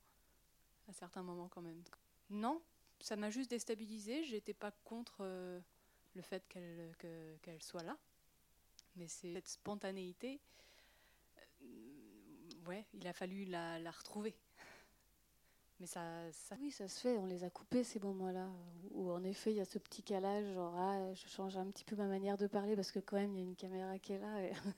à 0.88 0.94
certains 0.94 1.22
moments 1.22 1.50
quand 1.50 1.62
même. 1.62 1.84
Non, 2.30 2.62
ça 3.02 3.16
m'a 3.16 3.30
juste 3.30 3.50
déstabilisée. 3.50 4.24
J'étais 4.24 4.54
pas 4.54 4.72
contre 4.84 5.18
euh, 5.22 5.60
le 6.16 6.22
fait 6.22 6.48
qu'elle 6.48 6.96
qu'elle 7.42 7.62
soit 7.62 7.84
là, 7.84 7.98
mais 8.96 9.08
c'est 9.08 9.34
cette 9.34 9.48
spontanéité. 9.48 10.40
ouais, 12.68 12.86
il 12.94 13.08
a 13.08 13.14
fallu 13.14 13.46
la 13.46 13.92
retrouver. 13.92 14.36
Mais 15.80 15.88
ça, 15.88 16.04
Oui, 16.60 16.72
ça 16.72 16.88
se 16.90 17.00
fait. 17.00 17.18
On 17.18 17.26
les 17.26 17.44
a 17.44 17.50
coupés 17.50 17.84
ces 17.84 18.00
moments-là. 18.00 18.50
Où, 18.92 19.12
en 19.12 19.24
effet, 19.24 19.52
il 19.52 19.58
y 19.58 19.62
a 19.62 19.66
ce 19.66 19.80
petit 19.80 20.04
calage, 20.04 20.54
genre, 20.54 20.76
ah, 20.76 21.14
je 21.14 21.28
change 21.28 21.56
un 21.56 21.68
petit 21.68 21.86
peu 21.86 21.96
ma 21.96 22.08
manière 22.08 22.38
de 22.38 22.48
parler 22.48 22.76
parce 22.76 22.92
que 22.92 23.00
quand 23.00 23.16
même, 23.16 23.34
il 23.34 23.38
y 23.38 23.42
a 23.42 23.46
une 23.46 23.56
caméra 23.56 23.98
qui 23.98 24.14
est 24.14 24.20
là. 24.20 24.50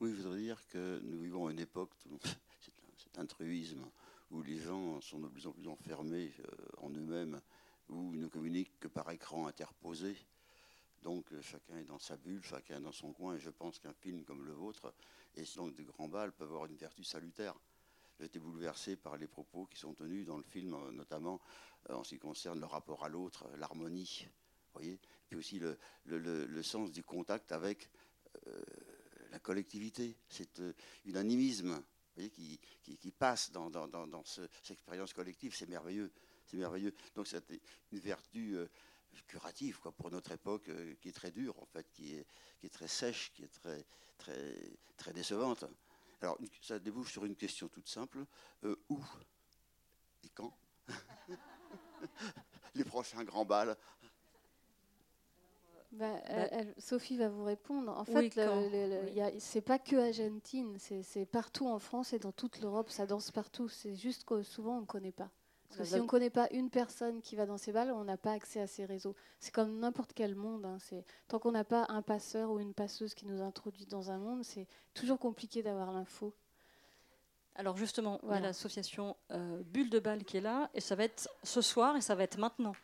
oui, 0.00 0.10
je 0.14 0.16
voudrais 0.22 0.40
dire 0.40 0.66
que 0.68 1.00
nous 1.04 1.20
vivons 1.22 1.48
une 1.48 1.60
époque, 1.60 1.94
c'est 2.98 3.18
un, 3.18 3.24
truisme, 3.24 3.88
où 4.30 4.42
les 4.42 4.58
gens 4.58 5.00
sont 5.00 5.20
de 5.20 5.28
plus 5.28 5.46
en 5.46 5.52
plus 5.52 5.68
enfermés 5.68 6.32
euh, 6.40 6.66
en 6.78 6.90
eux-mêmes, 6.90 7.40
où 7.88 8.12
ils 8.14 8.20
ne 8.20 8.26
communiquent 8.26 8.78
que 8.78 8.88
par 8.88 9.10
écran 9.10 9.46
interposé. 9.46 10.16
Donc 11.02 11.32
euh, 11.32 11.40
chacun 11.40 11.78
est 11.78 11.84
dans 11.84 11.98
sa 11.98 12.16
bulle, 12.16 12.42
chacun 12.42 12.78
est 12.78 12.82
dans 12.82 12.92
son 12.92 13.12
coin, 13.12 13.36
et 13.36 13.40
je 13.40 13.50
pense 13.50 13.78
qu'un 13.78 13.94
film 13.94 14.24
comme 14.24 14.44
le 14.44 14.52
vôtre, 14.52 14.92
et 15.36 15.44
donc 15.56 15.74
de 15.74 15.82
grands 15.82 16.08
balles, 16.08 16.32
peut 16.32 16.44
avoir 16.44 16.66
une 16.66 16.76
vertu 16.76 17.04
salutaire. 17.04 17.54
J'ai 18.18 18.26
été 18.26 18.40
bouleversé 18.40 18.96
par 18.96 19.16
les 19.16 19.28
propos 19.28 19.66
qui 19.66 19.78
sont 19.78 19.94
tenus 19.94 20.26
dans 20.26 20.36
le 20.36 20.42
film, 20.42 20.74
euh, 20.74 20.90
notamment 20.90 21.40
euh, 21.88 21.94
en 21.94 22.02
ce 22.02 22.10
qui 22.10 22.18
concerne 22.18 22.58
le 22.58 22.66
rapport 22.66 23.04
à 23.04 23.08
l'autre, 23.08 23.46
euh, 23.46 23.56
l'harmonie, 23.56 24.26
voyez, 24.74 24.98
puis 25.28 25.36
aussi 25.36 25.60
le, 25.60 26.62
sens 26.62 26.90
du 26.90 27.04
contact 27.04 27.52
avec 27.52 27.90
la 29.30 29.38
collectivité, 29.38 30.16
cet 30.28 30.62
unanimisme 31.04 31.82
voyez, 32.18 32.30
qui, 32.30 32.58
qui, 32.96 33.10
passe 33.10 33.50
dans, 33.50 33.70
dans, 33.70 33.88
dans, 33.88 34.24
cette 34.24 34.70
expérience 34.70 35.12
collective, 35.12 35.54
c'est 35.54 35.68
merveilleux, 35.68 36.12
c'est 36.46 36.56
merveilleux. 36.56 36.94
Donc 37.14 37.26
c'est 37.26 37.42
une 37.92 37.98
vertu 37.98 38.56
curative 39.26 39.78
quoi, 39.80 39.92
pour 39.92 40.10
notre 40.10 40.32
époque 40.32 40.70
qui 41.00 41.08
est 41.08 41.12
très 41.12 41.30
dure, 41.30 41.58
en 41.60 41.66
fait, 41.66 41.90
qui 41.92 42.16
est, 42.16 42.26
qui 42.58 42.66
est 42.66 42.70
très 42.70 42.88
sèche, 42.88 43.32
qui 43.32 43.44
est 43.44 43.48
très, 43.48 43.84
très, 44.16 44.54
très 44.96 45.12
décevante. 45.12 45.64
Alors, 46.20 46.38
ça 46.60 46.78
débouche 46.78 47.12
sur 47.12 47.24
une 47.24 47.36
question 47.36 47.68
toute 47.68 47.88
simple. 47.88 48.24
Euh, 48.64 48.76
où 48.88 49.00
et 50.24 50.28
quand 50.30 50.56
Les 52.74 52.84
prochains 52.84 53.22
grands 53.24 53.44
balles 53.44 53.76
bah, 55.92 56.20
Sophie 56.78 57.16
va 57.16 57.28
vous 57.28 57.44
répondre. 57.44 57.96
En 57.96 58.04
fait, 58.04 58.32
c'est 59.38 59.60
pas 59.60 59.78
que 59.78 59.96
Argentine, 59.96 60.76
c'est 60.78 61.26
partout 61.26 61.66
en 61.66 61.78
France 61.78 62.12
et 62.12 62.18
dans 62.18 62.32
toute 62.32 62.60
l'Europe, 62.60 62.90
ça 62.90 63.06
danse 63.06 63.30
partout. 63.30 63.68
C'est 63.68 63.94
juste 63.94 64.24
que 64.24 64.42
souvent 64.42 64.78
on 64.78 64.80
ne 64.82 64.86
connaît 64.86 65.12
pas. 65.12 65.30
Parce 65.68 65.80
que 65.80 65.84
si 65.84 66.00
on 66.00 66.04
ne 66.04 66.08
connaît 66.08 66.30
pas 66.30 66.48
une 66.50 66.70
personne 66.70 67.20
qui 67.20 67.36
va 67.36 67.44
dans 67.44 67.58
ces 67.58 67.72
balles, 67.72 67.92
on 67.92 68.04
n'a 68.04 68.16
pas 68.16 68.32
accès 68.32 68.60
à 68.60 68.66
ces 68.66 68.86
réseaux. 68.86 69.14
C'est 69.38 69.52
comme 69.52 69.78
n'importe 69.78 70.12
quel 70.14 70.34
monde. 70.34 70.64
Hein. 70.64 70.78
Tant 71.28 71.38
qu'on 71.38 71.52
n'a 71.52 71.64
pas 71.64 71.86
un 71.90 72.00
passeur 72.00 72.50
ou 72.50 72.58
une 72.58 72.72
passeuse 72.72 73.14
qui 73.14 73.26
nous 73.26 73.42
introduit 73.42 73.84
dans 73.84 74.10
un 74.10 74.18
monde, 74.18 74.44
c'est 74.44 74.66
toujours 74.94 75.18
compliqué 75.18 75.62
d'avoir 75.62 75.92
l'info. 75.92 76.34
Alors 77.54 77.76
justement, 77.76 78.20
il 78.22 78.30
y 78.30 78.32
a 78.34 78.40
l'association 78.40 79.16
euh, 79.32 79.62
Bulle 79.64 79.90
de 79.90 79.98
Balle 79.98 80.24
qui 80.24 80.36
est 80.36 80.40
là, 80.40 80.70
et 80.74 80.80
ça 80.80 80.94
va 80.94 81.04
être 81.04 81.28
ce 81.42 81.60
soir 81.60 81.96
et 81.96 82.00
ça 82.00 82.14
va 82.14 82.22
être 82.22 82.38
maintenant. 82.38 82.74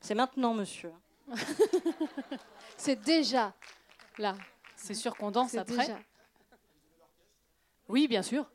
C'est 0.00 0.14
maintenant, 0.14 0.54
monsieur. 0.54 0.92
c'est 2.76 3.00
déjà 3.00 3.54
là. 4.18 4.36
C'est 4.76 4.94
sûr 4.94 5.16
qu'on 5.16 5.30
danse 5.30 5.54
après. 5.54 5.94
Oui, 7.88 8.08
bien 8.08 8.22
sûr. 8.22 8.50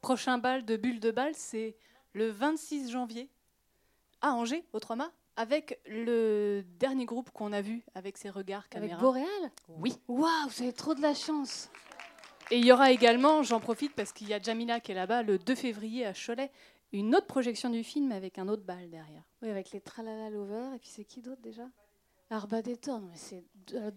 Prochain 0.00 0.38
bal 0.38 0.64
de 0.64 0.76
Bulle 0.76 1.00
de 1.00 1.10
Balle, 1.10 1.34
c'est 1.34 1.76
le 2.12 2.30
26 2.30 2.90
janvier 2.90 3.30
à 4.20 4.32
Angers, 4.32 4.64
au 4.72 4.80
3 4.80 4.96
avec 5.36 5.80
le 5.86 6.62
dernier 6.78 7.06
groupe 7.06 7.30
qu'on 7.30 7.52
a 7.52 7.60
vu 7.60 7.82
avec 7.94 8.18
ses 8.18 8.30
regards 8.30 8.68
caméra. 8.68 8.94
Avec 8.94 9.02
Boréal 9.02 9.50
Oui. 9.68 9.96
Waouh, 10.08 10.48
vous 10.48 10.62
avez 10.62 10.72
trop 10.72 10.94
de 10.94 11.02
la 11.02 11.14
chance. 11.14 11.70
Et 12.50 12.58
il 12.58 12.64
y 12.64 12.72
aura 12.72 12.90
également, 12.92 13.42
j'en 13.42 13.58
profite 13.58 13.94
parce 13.94 14.12
qu'il 14.12 14.28
y 14.28 14.34
a 14.34 14.40
Jamila 14.40 14.78
qui 14.78 14.92
est 14.92 14.94
là-bas, 14.94 15.22
le 15.22 15.38
2 15.38 15.54
février 15.54 16.06
à 16.06 16.12
Cholet, 16.12 16.50
une 16.98 17.14
autre 17.14 17.26
projection 17.26 17.70
du 17.70 17.82
film 17.82 18.12
avec 18.12 18.38
un 18.38 18.48
autre 18.48 18.62
bal 18.62 18.88
derrière. 18.88 19.22
Oui, 19.42 19.50
avec 19.50 19.72
les 19.72 19.80
Tralala 19.80 20.30
Lover. 20.30 20.70
Et 20.74 20.78
puis 20.78 20.88
c'est 20.88 21.04
qui 21.04 21.20
d'autre 21.20 21.42
déjà? 21.42 21.68
Arba 22.30 22.62
des 22.62 22.78
mais 23.02 23.16
c'est 23.16 23.44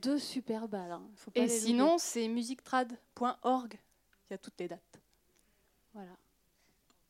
deux 0.01 0.19
super 0.19 0.67
balles. 0.67 0.91
Hein. 0.91 1.09
et 1.33 1.47
sinon, 1.47 1.97
c'est 1.97 2.27
musictrad.org. 2.27 3.79
Il 4.29 4.33
y 4.33 4.35
a 4.35 4.37
toutes 4.37 4.59
les 4.59 4.67
dates. 4.67 5.01
Voilà. 5.93 6.11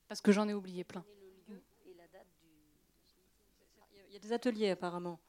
Parce 0.07 0.21
que 0.21 0.31
j'en 0.31 0.47
ai 0.47 0.53
oublié 0.53 0.83
plein. 0.83 1.03
Il 4.09 4.13
y 4.13 4.15
a 4.15 4.19
des 4.19 4.31
ateliers 4.31 4.69
apparemment. 4.69 5.19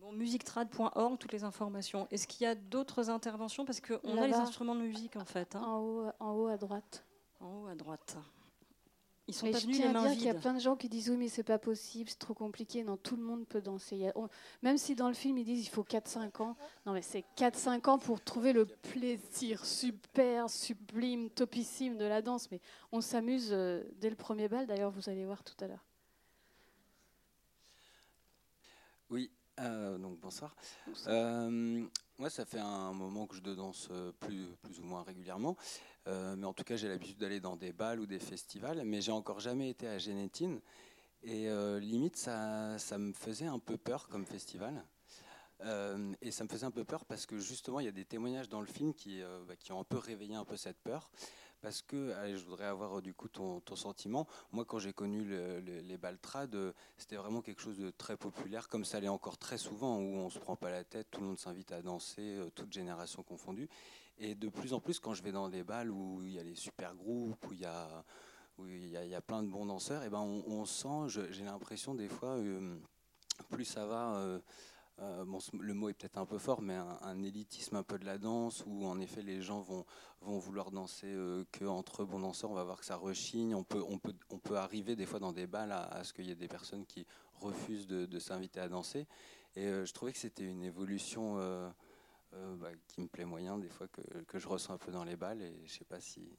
Bon, 0.00 0.12
musictrad.org, 0.12 1.18
toutes 1.18 1.32
les 1.32 1.44
informations. 1.44 2.08
Est-ce 2.10 2.26
qu'il 2.26 2.42
y 2.42 2.46
a 2.46 2.56
d'autres 2.56 3.10
interventions? 3.10 3.64
Parce 3.64 3.80
qu'on 3.80 4.18
a 4.18 4.26
les 4.26 4.34
instruments 4.34 4.74
de 4.74 4.80
musique 4.80 5.16
en 5.16 5.24
fait. 5.24 5.54
Hein. 5.54 5.62
En, 5.62 5.78
haut, 5.78 6.10
en 6.18 6.32
haut 6.32 6.46
à 6.48 6.56
droite. 6.56 7.04
En 7.42 7.62
haut 7.62 7.66
à 7.66 7.74
droite. 7.74 8.16
Ils 9.28 9.34
sont 9.34 9.50
pas 9.50 9.58
venus 9.58 9.78
les 9.78 9.88
mains 9.88 10.08
vides. 10.08 10.20
Il 10.20 10.26
y 10.26 10.30
a 10.30 10.34
plein 10.34 10.54
de 10.54 10.58
gens 10.58 10.74
qui 10.74 10.88
disent 10.88 11.10
oui 11.10 11.16
mais 11.16 11.28
c'est 11.28 11.44
pas 11.44 11.58
possible, 11.58 12.10
c'est 12.10 12.18
trop 12.18 12.34
compliqué. 12.34 12.82
Non, 12.82 12.96
tout 12.96 13.16
le 13.16 13.22
monde 13.22 13.46
peut 13.46 13.60
danser. 13.60 14.10
même 14.62 14.78
si 14.78 14.94
dans 14.94 15.08
le 15.08 15.14
film 15.14 15.38
ils 15.38 15.44
disent 15.44 15.64
il 15.64 15.70
faut 15.70 15.84
4-5 15.84 16.42
ans. 16.42 16.56
Non 16.86 16.92
mais 16.92 17.02
c'est 17.02 17.24
4-5 17.36 17.88
ans 17.88 17.98
pour 17.98 18.20
trouver 18.20 18.52
le 18.52 18.66
plaisir 18.66 19.64
super, 19.64 20.50
sublime, 20.50 21.30
topissime 21.30 21.98
de 21.98 22.04
la 22.04 22.22
danse. 22.22 22.50
Mais 22.50 22.60
on 22.90 23.00
s'amuse 23.00 23.50
euh, 23.52 23.84
dès 24.00 24.10
le 24.10 24.16
premier 24.16 24.48
bal. 24.48 24.66
D'ailleurs 24.66 24.90
vous 24.90 25.08
allez 25.08 25.24
voir 25.24 25.44
tout 25.44 25.56
à 25.64 25.68
l'heure. 25.68 25.84
Oui, 29.08 29.30
euh, 29.60 29.98
donc 29.98 30.18
bonsoir. 30.20 30.56
Euh, 31.06 31.84
moi, 32.18 32.30
ça 32.30 32.44
fait 32.44 32.58
un 32.58 32.92
moment 32.92 33.26
que 33.26 33.36
je 33.36 33.40
danse 33.40 33.88
euh, 33.90 34.12
plus, 34.20 34.46
plus 34.62 34.80
ou 34.80 34.84
moins 34.84 35.02
régulièrement. 35.02 35.56
Mais 36.06 36.44
en 36.44 36.52
tout 36.52 36.64
cas, 36.64 36.76
j'ai 36.76 36.88
l'habitude 36.88 37.18
d'aller 37.18 37.40
dans 37.40 37.56
des 37.56 37.72
balles 37.72 38.00
ou 38.00 38.06
des 38.06 38.18
festivals. 38.18 38.82
Mais 38.84 39.00
j'ai 39.00 39.12
encore 39.12 39.40
jamais 39.40 39.70
été 39.70 39.86
à 39.86 39.98
Génétine. 39.98 40.60
Et 41.22 41.48
limite, 41.80 42.16
ça, 42.16 42.78
ça, 42.78 42.98
me 42.98 43.12
faisait 43.12 43.46
un 43.46 43.58
peu 43.58 43.76
peur 43.76 44.08
comme 44.08 44.26
festival. 44.26 44.84
et 46.20 46.30
ça 46.30 46.44
me 46.44 46.48
faisait 46.48 46.66
un 46.66 46.70
peu 46.72 46.84
peur 46.84 47.04
parce 47.04 47.26
que 47.26 47.38
justement, 47.38 47.80
il 47.80 47.86
y 47.86 47.88
a 47.88 47.92
des 47.92 48.04
témoignages 48.04 48.48
dans 48.48 48.60
le 48.60 48.66
film 48.66 48.94
qui, 48.94 49.20
bah, 49.46 49.54
qui 49.56 49.72
ont 49.72 49.80
un 49.80 49.84
peu 49.84 49.98
réveillé 49.98 50.34
un 50.34 50.44
peu 50.44 50.56
cette 50.56 50.78
peur 50.78 51.10
parce 51.62 51.80
que 51.80 52.12
je 52.36 52.44
voudrais 52.44 52.66
avoir 52.66 53.00
du 53.00 53.14
coup 53.14 53.28
ton, 53.28 53.62
sentiment. 53.74 54.26
Moi, 54.50 54.64
quand 54.66 54.78
j'ai 54.78 54.92
connu 54.92 55.24
les 55.24 55.96
baltrades, 55.96 56.54
euh, 56.54 56.72
c'était 56.98 57.16
vraiment 57.16 57.40
quelque 57.40 57.62
chose 57.62 57.78
de 57.78 57.90
très 57.90 58.16
populaire, 58.16 58.68
comme 58.68 58.84
ça 58.84 59.00
l'est 59.00 59.08
encore 59.08 59.38
très 59.38 59.56
souvent, 59.56 59.98
où 59.98 60.16
on 60.16 60.28
se 60.28 60.38
prend 60.38 60.56
pas 60.56 60.70
la 60.70 60.84
tête, 60.84 61.06
tout 61.10 61.20
le 61.20 61.28
monde 61.28 61.38
s'invite 61.38 61.72
à 61.72 61.80
danser, 61.80 62.36
euh, 62.36 62.50
toutes 62.50 62.72
générations 62.72 63.22
confondues. 63.22 63.68
Et 64.24 64.36
de 64.36 64.48
plus 64.48 64.72
en 64.72 64.78
plus, 64.78 65.00
quand 65.00 65.14
je 65.14 65.22
vais 65.22 65.32
dans 65.32 65.48
des 65.48 65.64
balles 65.64 65.90
où 65.90 66.22
il 66.22 66.32
y 66.32 66.38
a 66.38 66.44
les 66.44 66.54
super 66.54 66.94
groupes, 66.94 67.44
où 67.48 67.52
il 67.52 67.60
y 67.60 67.64
a 67.64 68.04
où 68.58 68.66
il 68.66 68.88
y, 68.88 69.14
a, 69.14 69.20
plein 69.22 69.42
de 69.42 69.48
bons 69.48 69.64
danseurs, 69.64 70.04
et 70.04 70.10
ben 70.10 70.20
on, 70.20 70.64
sent, 70.66 71.08
j'ai 71.30 71.42
l'impression 71.42 71.94
des 71.94 72.06
fois, 72.06 72.36
euh, 72.36 72.76
plus 73.50 73.64
ça 73.64 73.86
va, 73.86 74.14
euh, 75.02 75.24
le 75.58 75.74
mot 75.74 75.88
est 75.88 75.94
peut-être 75.94 76.18
un 76.18 76.26
peu 76.26 76.38
fort, 76.38 76.62
mais 76.62 76.74
un, 76.74 77.22
élitisme 77.22 77.76
un 77.76 77.82
peu 77.82 77.98
de 77.98 78.04
la 78.04 78.18
danse, 78.18 78.62
où 78.66 78.86
en 78.86 79.00
effet 79.00 79.22
les 79.22 79.40
gens 79.40 79.60
vont, 79.60 79.84
vont 80.20 80.38
vouloir 80.38 80.70
danser 80.70 81.08
euh, 81.08 81.44
que 81.50 81.64
bons 82.04 82.20
danseurs. 82.20 82.50
On 82.50 82.54
va 82.54 82.64
voir 82.64 82.78
que 82.78 82.84
ça 82.84 82.96
rechigne. 82.96 83.54
On 83.54 83.64
peut, 83.64 83.82
on 83.88 83.98
peut, 83.98 84.14
on 84.30 84.38
peut 84.38 84.56
arriver 84.56 84.94
des 84.94 85.06
fois 85.06 85.18
dans 85.18 85.32
des 85.32 85.46
balles 85.46 85.72
à, 85.72 86.04
ce 86.04 86.12
qu'il 86.12 86.26
y 86.26 86.30
ait 86.30 86.36
des 86.36 86.48
personnes 86.48 86.84
qui 86.86 87.06
refusent 87.40 87.86
de, 87.86 88.18
s'inviter 88.18 88.60
à 88.60 88.68
danser. 88.68 89.06
Et 89.56 89.66
euh, 89.66 89.84
je 89.84 89.92
trouvais 89.92 90.12
que 90.12 90.18
c'était 90.18 90.44
une 90.44 90.62
évolution 90.62 91.38
bah, 92.32 92.70
qui 92.88 93.00
me 93.00 93.08
plaît 93.08 93.24
moyen, 93.24 93.58
des 93.58 93.68
fois 93.68 93.88
que, 93.88 94.38
je 94.38 94.48
ressens 94.48 94.74
un 94.74 94.78
peu 94.78 94.92
dans 94.92 95.04
les 95.04 95.16
balles. 95.16 95.42
Et 95.42 95.66
je 95.66 95.72
sais 95.78 95.84
pas 95.84 96.00
si. 96.00 96.36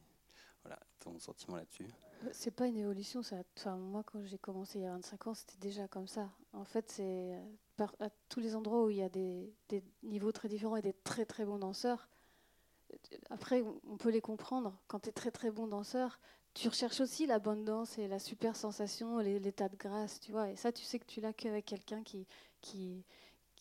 Voilà, 0.63 0.79
ton 0.99 1.19
sentiment 1.19 1.57
là-dessus. 1.57 1.87
C'est 2.31 2.51
pas 2.51 2.67
une 2.67 2.77
évolution, 2.77 3.21
ça. 3.21 3.43
Moi, 3.75 4.01
quand 4.05 4.23
j'ai 4.23 4.37
commencé 4.37 4.79
il 4.79 4.83
y 4.83 4.85
a 4.85 4.93
25 4.93 5.27
ans, 5.27 5.33
c'était 5.33 5.57
déjà 5.57 5.89
comme 5.89 6.07
ça. 6.07 6.29
En 6.53 6.63
fait, 6.63 6.89
c'est 6.89 7.37
à 7.99 8.09
tous 8.29 8.39
les 8.39 8.55
endroits 8.55 8.85
où 8.85 8.89
il 8.89 8.97
y 8.97 9.01
a 9.01 9.09
des, 9.09 9.53
niveaux 10.03 10.31
très 10.31 10.47
différents 10.47 10.75
et 10.75 10.81
des 10.81 10.93
très 10.93 11.25
très 11.25 11.45
bons 11.45 11.59
danseurs, 11.59 12.07
après 13.29 13.63
on 13.87 13.97
peut 13.97 14.09
les 14.09 14.21
comprendre. 14.21 14.79
Quand 14.87 15.01
tu 15.01 15.09
es 15.09 15.11
très 15.11 15.31
très 15.31 15.51
bon 15.51 15.67
danseur, 15.67 16.19
tu 16.53 16.67
recherches 16.67 16.99
aussi 16.99 17.25
la 17.25 17.39
bonne 17.39 17.65
danse 17.65 17.97
et 17.97 18.07
la 18.07 18.19
super 18.19 18.55
sensation, 18.55 19.17
l'état 19.19 19.69
de 19.69 19.75
grâce, 19.75 20.19
tu 20.19 20.31
vois. 20.31 20.51
Et 20.51 20.55
ça, 20.55 20.71
tu 20.71 20.83
sais 20.83 20.99
que 20.99 21.05
tu 21.05 21.19
l'as 21.19 21.33
qu'avec 21.33 21.65
quelqu'un 21.65 22.03
qui, 22.03 22.27
qui, 22.61 23.03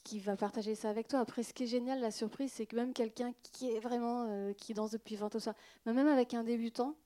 qui 0.05 0.19
va 0.19 0.37
partager 0.37 0.75
ça 0.75 0.91
avec 0.91 1.09
toi. 1.09 1.21
Après, 1.21 1.43
ce 1.43 1.53
qui 1.55 1.65
est 1.65 1.67
génial, 1.67 2.01
la 2.01 2.11
surprise, 2.11 2.53
c'est 2.53 2.67
que 2.67 2.77
même 2.77 2.93
quelqu'un 2.93 3.33
qui 3.53 3.71
est 3.71 3.81
vraiment, 3.81 4.27
euh, 4.29 4.53
qui 4.53 4.75
danse 4.75 4.91
depuis 4.91 5.17
20 5.17 5.35
ans, 5.37 5.55
même 5.87 6.09
avec 6.09 6.35
un 6.35 6.45
débutant, 6.45 6.97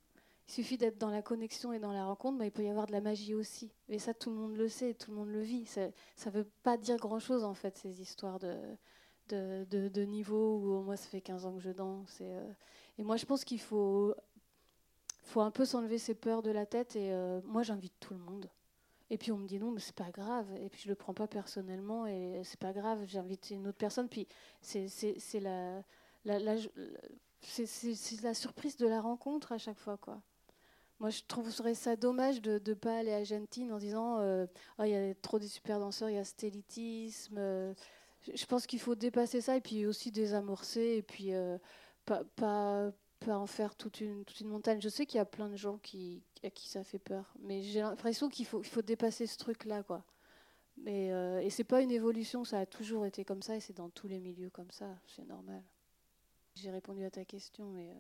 il 0.49 0.53
suffit 0.53 0.79
d'être 0.79 0.99
dans 0.99 1.11
la 1.11 1.23
connexion 1.23 1.73
et 1.73 1.79
dans 1.79 1.93
la 1.93 2.05
rencontre, 2.05 2.39
mais 2.39 2.47
il 2.47 2.53
peut 2.53 2.63
y 2.63 2.69
avoir 2.69 2.87
de 2.87 2.93
la 2.93 3.01
magie 3.01 3.35
aussi. 3.35 3.73
Et 3.89 3.99
ça, 3.99 4.15
tout 4.15 4.31
le 4.31 4.37
monde 4.37 4.57
le 4.57 4.69
sait, 4.69 4.95
tout 4.95 5.11
le 5.11 5.17
monde 5.17 5.29
le 5.29 5.41
vit. 5.41 5.67
Ça 5.67 5.91
ne 6.27 6.31
veut 6.31 6.49
pas 6.63 6.77
dire 6.77 6.97
grand-chose, 6.97 7.43
en 7.45 7.55
fait, 7.55 7.77
ces 7.77 8.01
histoires 8.01 8.39
de, 8.39 10.05
niveau 10.05 10.59
où 10.59 10.83
moi, 10.83 10.97
ça 10.97 11.09
fait 11.09 11.21
15 11.21 11.47
ans 11.47 11.55
que 11.55 11.61
je 11.61 11.71
danse. 11.71 12.21
Et, 12.21 12.37
euh, 12.37 12.53
et 12.99 13.03
moi, 13.03 13.17
je 13.17 13.27
pense 13.27 13.45
qu'il 13.45 13.61
faut, 13.61 14.15
faut 15.25 15.41
un 15.41 15.51
peu 15.51 15.65
s'enlever 15.65 15.99
ses 15.99 16.15
peurs 16.15 16.43
de 16.43 16.51
la 16.51 16.65
tête. 16.65 16.95
Et 16.95 17.13
euh, 17.13 17.41
moi, 17.45 17.63
j'invite 17.63 17.95
tout 17.99 18.15
le 18.15 18.21
monde. 18.21 18.49
Et 19.11 19.19
puis 19.19 19.31
on 19.33 19.39
me 19.39 19.47
dit 19.47 19.59
non, 19.59 19.71
mais 19.71 19.81
c'est 19.81 19.95
pas 19.95 20.11
grave. 20.11 20.47
Et 20.61 20.69
puis 20.69 20.83
je 20.83 20.89
le 20.89 20.95
prends 20.95 21.15
pas 21.15 21.29
personnellement 21.29 22.07
et 22.07 22.41
c'est 22.45 22.59
pas 22.59 22.73
grave. 22.73 23.05
J'invite 23.07 23.51
une 23.51 23.69
autre 23.69 23.79
personne. 23.79 24.09
Puis 24.09 24.27
c'est 24.61 25.41
la, 25.41 25.83
la, 26.25 26.57
surprise 28.35 28.77
de 28.77 28.87
la 28.87 29.01
rencontre 29.01 29.53
à 29.53 29.59
chaque 29.59 29.79
fois, 29.79 29.97
quoi. 29.97 30.21
Moi, 30.99 31.11
je 31.11 31.21
trouverais 31.29 31.75
ça 31.75 31.95
dommage 31.95 32.41
de 32.41 32.61
ne 32.67 32.75
pas 32.75 32.99
aller 32.99 33.13
à 33.13 33.19
Argentine 33.19 33.71
en 33.71 33.79
disant 33.79 34.19
euh, 34.21 34.47
oh, 34.79 34.85
il 34.85 34.91
y 34.91 34.97
a 34.97 35.15
trop 35.17 35.39
de 35.39 35.45
super 35.47 35.79
danseurs, 35.79 36.09
il 36.09 36.17
y 36.17 36.19
a 36.19 36.25
cet. 36.25 36.45
Euh. 37.37 37.75
je 38.35 38.47
pense 38.47 38.67
qu'il 38.67 38.81
faut 38.81 38.95
dépasser 38.95 39.43
ça 39.43 39.57
et 39.57 39.61
puis 39.61 39.85
aussi 39.85 40.11
désamorcer 40.11 40.97
et 40.97 41.03
puis 41.03 41.35
euh, 41.35 41.59
pas, 42.07 42.91
pas, 43.21 43.39
en 43.39 43.47
faire 43.47 43.75
toute 43.75 44.01
une, 44.01 44.25
montagne. 44.45 44.81
Je 44.81 44.89
sais 44.89 45.07
qu'il 45.07 45.19
y 45.19 45.21
a 45.21 45.25
plein 45.25 45.49
de 45.49 45.57
gens 45.57 45.79
qui, 45.79 46.23
à 46.43 46.51
qui 46.51 46.69
ça 46.69 46.85
fait 46.85 46.99
peur, 46.99 47.35
mais 47.41 47.63
j'ai 47.63 47.81
l'impression 47.81 48.29
qu'il 48.29 48.47
faut, 48.47 48.63
il 48.63 48.69
faut 48.69 48.83
dépasser 48.83 49.27
ce 49.27 49.39
truc-là. 49.39 49.83
quoi. 49.83 50.05
Mais, 50.79 51.09
et 51.43 51.51
c'est 51.51 51.65
pas 51.65 51.81
une 51.81 51.91
évolution, 51.91 52.45
ça 52.45 52.61
a 52.61 52.67
toujours 52.67 53.07
été 53.07 53.25
comme 53.25 53.43
ça 53.43 53.57
et 53.57 53.61
c'est 53.61 53.73
dans 53.73 53.89
tous 53.89 54.09
les 54.09 54.21
milieux 54.21 54.51
comme 54.51 54.71
ça, 54.71 54.87
c'est 55.07 55.27
normal. 55.27 55.63
J'ai 56.55 56.71
répondu 56.71 57.05
à 57.05 57.11
ta 57.11 57.25
question, 57.25 57.71
mais. 57.71 57.95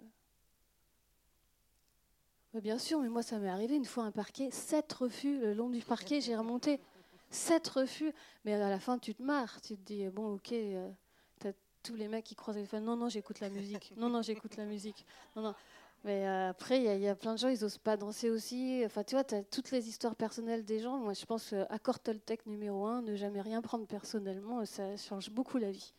Bien 2.62 2.78
sûr, 2.78 3.00
mais 3.00 3.10
moi, 3.10 3.22
ça 3.22 3.38
m'est 3.38 3.50
arrivé 3.50 3.76
une 3.76 3.84
fois 3.84 4.04
un 4.04 4.10
parquet, 4.10 4.50
sept 4.50 4.90
refus 4.94 5.40
le 5.40 5.52
long 5.52 5.68
du 5.68 5.80
parquet, 5.80 6.22
j'ai 6.22 6.36
remonté. 6.36 6.80
Sept 7.30 7.68
refus. 7.68 8.12
Mais 8.44 8.54
à 8.54 8.70
la 8.70 8.78
fin, 8.78 8.98
tu 8.98 9.14
te 9.14 9.22
marres. 9.22 9.60
Tu 9.60 9.76
te 9.76 9.82
dis, 9.82 10.08
bon, 10.08 10.34
ok, 10.34 10.52
euh, 10.52 10.90
tous 11.86 11.94
les 11.94 12.08
mecs 12.08 12.24
qui 12.24 12.34
croisent 12.34 12.58
les 12.58 12.66
fans. 12.66 12.80
Non, 12.80 12.96
non, 12.96 13.08
j'écoute 13.08 13.40
la 13.40 13.48
musique. 13.48 13.92
Non, 13.96 14.08
non, 14.08 14.22
j'écoute 14.22 14.56
la 14.56 14.64
musique. 14.64 15.06
Non, 15.36 15.42
non. 15.42 15.54
Mais 16.04 16.26
euh, 16.26 16.50
après, 16.50 16.78
il 16.78 17.00
y, 17.00 17.08
a 17.08 17.14
plein 17.14 17.34
de 17.34 17.38
gens, 17.38 17.48
ils 17.48 17.64
osent 17.64 17.78
pas 17.78 17.96
danser 17.96 18.30
aussi. 18.30 18.82
Enfin, 18.84 19.02
tu 19.02 19.14
vois, 19.14 19.24
tu 19.24 19.34
as 19.34 19.42
toutes 19.42 19.70
les 19.70 19.88
histoires 19.88 20.14
personnelles 20.14 20.64
des 20.64 20.80
gens. 20.80 20.98
Moi, 20.98 21.14
je 21.14 21.24
pense, 21.24 21.52
euh, 21.52 21.64
accord 21.70 21.98
Toltec 21.98 22.46
numéro 22.46 22.86
un, 22.86 23.02
ne 23.02 23.16
jamais 23.16 23.40
rien 23.40 23.62
prendre 23.62 23.86
personnellement, 23.86 24.64
ça 24.64 24.96
change 24.96 25.30
beaucoup 25.30 25.58
la 25.58 25.70
vie. 25.70 25.92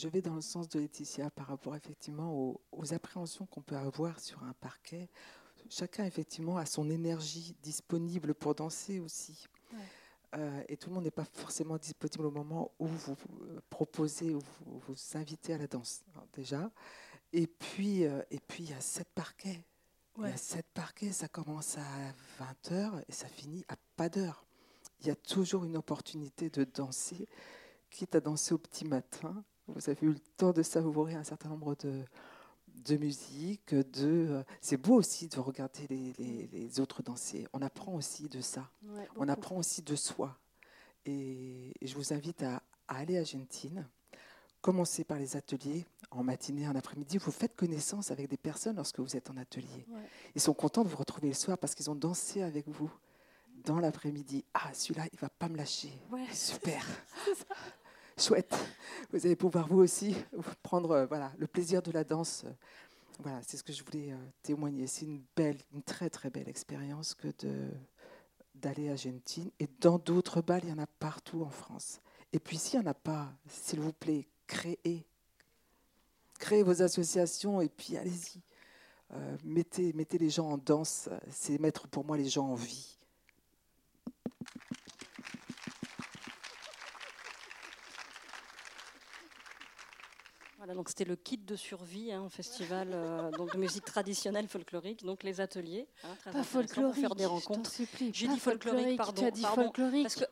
Je 0.00 0.08
vais 0.08 0.22
dans 0.22 0.34
le 0.34 0.40
sens 0.40 0.66
de 0.70 0.80
Laetitia 0.80 1.28
par 1.28 1.46
rapport 1.48 1.76
effectivement 1.76 2.58
aux, 2.72 2.94
appréhensions 2.94 3.44
qu'on 3.44 3.60
peut 3.60 3.76
avoir 3.76 4.18
sur 4.18 4.42
un 4.44 4.54
parquet. 4.54 5.10
Chacun 5.70 6.04
effectivement 6.04 6.58
a 6.58 6.66
son 6.66 6.90
énergie 6.90 7.54
disponible 7.62 8.34
pour 8.34 8.54
danser 8.54 9.00
aussi. 9.00 9.46
euh, 10.36 10.62
et 10.68 10.76
tout 10.76 10.90
le 10.90 10.96
monde 10.96 11.04
n'est 11.04 11.10
pas 11.10 11.24
forcément 11.24 11.78
disponible 11.78 12.26
au 12.26 12.30
moment 12.30 12.72
où 12.78 12.86
vous 12.86 13.16
proposez, 13.70 14.34
ou 14.34 14.40
vous, 14.40 14.80
vous 14.80 14.94
invitez 15.14 15.54
à 15.54 15.58
la 15.58 15.66
danse, 15.68 16.02
déjà. 16.34 16.70
Et 17.32 17.46
puis, 17.46 18.02
et 18.02 18.40
puis, 18.48 18.64
il 18.64 18.70
y 18.70 18.74
a 18.74 18.80
sept 18.80 19.08
parquets. 19.14 19.64
Il 20.18 20.24
y 20.24 20.32
a 20.32 20.36
sept 20.36 20.66
parquets, 20.74 21.12
ça 21.12 21.28
commence 21.28 21.78
à 21.78 22.12
20h 22.40 23.04
et 23.08 23.12
ça 23.12 23.28
finit 23.28 23.64
à 23.68 23.76
pas 23.96 24.08
d'heure. 24.08 24.44
Il 25.00 25.06
y 25.06 25.10
a 25.10 25.16
toujours 25.16 25.64
une 25.64 25.76
opportunité 25.76 26.50
de 26.50 26.64
danser, 26.64 27.28
quitte 27.90 28.14
à 28.16 28.20
danser 28.20 28.52
au 28.52 28.58
petit 28.58 28.84
matin. 28.84 29.44
Vous 29.68 29.88
avez 29.88 30.06
eu 30.06 30.10
le 30.10 30.18
temps 30.36 30.52
de 30.52 30.62
savourer 30.62 31.14
un 31.14 31.24
certain 31.24 31.48
nombre 31.48 31.74
de, 31.76 32.04
de 32.84 32.96
musique, 32.96 33.74
de. 33.74 34.26
Euh, 34.30 34.42
c'est 34.60 34.76
beau 34.76 34.94
aussi 34.94 35.28
de 35.28 35.38
regarder 35.38 35.86
les, 35.88 36.80
autres 36.80 37.02
danser. 37.02 37.46
On 37.52 37.62
apprend 37.62 37.94
aussi 37.94 38.28
de 38.28 38.40
ça. 38.40 38.70
On 39.16 39.28
apprend 39.28 39.56
aussi 39.56 39.82
de 39.82 39.96
soi. 39.96 40.38
Et, 41.06 41.72
je 41.82 41.94
vous 41.94 42.12
invite 42.12 42.42
à, 42.42 42.62
aller 42.88 43.18
à 43.18 43.24
Gentine. 43.24 43.86
Commencez 44.60 45.04
par 45.04 45.18
les 45.18 45.36
ateliers 45.36 45.86
en 46.10 46.22
matinée, 46.22 46.68
en 46.68 46.74
après-midi. 46.74 47.16
Vous 47.16 47.30
faites 47.30 47.56
connaissance 47.56 48.10
avec 48.10 48.28
des 48.28 48.36
personnes 48.36 48.76
lorsque 48.76 49.00
vous 49.00 49.16
êtes 49.16 49.30
en 49.30 49.36
atelier. 49.36 49.86
Ils 50.34 50.40
sont 50.40 50.52
contents 50.52 50.84
de 50.84 50.88
vous 50.88 50.98
retrouver 50.98 51.28
le 51.28 51.34
soir 51.34 51.56
parce 51.56 51.74
qu'ils 51.74 51.90
ont 51.90 51.94
dansé 51.94 52.42
avec 52.42 52.68
vous 52.68 52.92
dans 53.64 53.78
l'après-midi. 53.78 54.44
Ah, 54.54 54.72
celui-là, 54.74 55.06
il 55.12 55.18
va 55.18 55.28
pas 55.28 55.48
me 55.48 55.56
lâcher. 55.56 55.92
Super. 56.32 56.84
chouette. 58.20 58.54
Vous 59.12 59.24
allez 59.24 59.36
pouvoir 59.36 59.66
vous 59.66 59.78
aussi 59.78 60.14
prendre 60.62 60.90
euh, 60.92 61.06
voilà, 61.06 61.32
le 61.38 61.46
plaisir 61.46 61.82
de 61.82 61.90
la 61.90 62.04
danse. 62.04 62.44
Voilà, 63.20 63.40
c'est 63.42 63.56
ce 63.56 63.62
que 63.62 63.72
je 63.72 63.82
voulais 63.82 64.12
euh, 64.12 64.16
témoigner. 64.42 64.86
C'est 64.86 65.06
une 65.06 65.22
belle, 65.36 65.58
une 65.72 65.82
très 65.82 66.10
très 66.10 66.30
belle 66.30 66.48
expérience 66.48 67.14
que 67.14 67.28
de 67.40 67.68
d'aller 68.54 68.90
à 68.90 68.96
Gentine. 68.96 69.50
Et 69.58 69.68
dans 69.80 69.98
d'autres 69.98 70.42
balles, 70.42 70.60
il 70.64 70.68
y 70.68 70.72
en 70.72 70.78
a 70.78 70.86
partout 70.86 71.42
en 71.42 71.48
France. 71.48 72.00
Et 72.32 72.38
puis 72.38 72.58
s'il 72.58 72.78
n'y 72.78 72.86
en 72.86 72.90
a 72.90 72.94
pas, 72.94 73.32
s'il 73.48 73.80
vous 73.80 73.92
plaît, 73.92 74.28
créez. 74.46 75.06
Créez 76.38 76.62
vos 76.62 76.82
associations 76.82 77.62
et 77.62 77.70
puis 77.70 77.96
allez-y. 77.96 78.42
Euh, 79.12 79.36
mettez, 79.44 79.94
mettez 79.94 80.18
les 80.18 80.28
gens 80.28 80.50
en 80.50 80.58
danse. 80.58 81.08
C'est 81.30 81.58
mettre 81.58 81.88
pour 81.88 82.04
moi 82.04 82.18
les 82.18 82.28
gens 82.28 82.48
en 82.48 82.54
vie. 82.54 82.99
Donc 90.74 90.88
c'était 90.88 91.04
le 91.04 91.16
kit 91.16 91.38
de 91.38 91.56
survie 91.56 92.12
hein, 92.12 92.22
au 92.22 92.28
festival 92.28 92.88
euh, 92.92 93.30
donc 93.32 93.52
de 93.52 93.58
musique 93.58 93.84
traditionnelle 93.84 94.48
folklorique, 94.48 95.04
donc 95.04 95.22
les 95.22 95.40
ateliers. 95.40 95.88
Hein, 96.04 96.32
pas 96.32 96.42
folklorique, 96.42 96.94
pour 96.94 97.00
faire 97.00 97.14
des 97.14 97.26
rencontres. 97.26 97.70
J'ai 98.12 98.28
dit 98.28 98.38
folklorique, 98.38 98.98
pardon. 98.98 99.20
Tu 99.20 99.26
as 99.26 99.30
dit 99.30 99.42
folklorique. 99.42 100.02
Parce 100.04 100.16
que, 100.16 100.24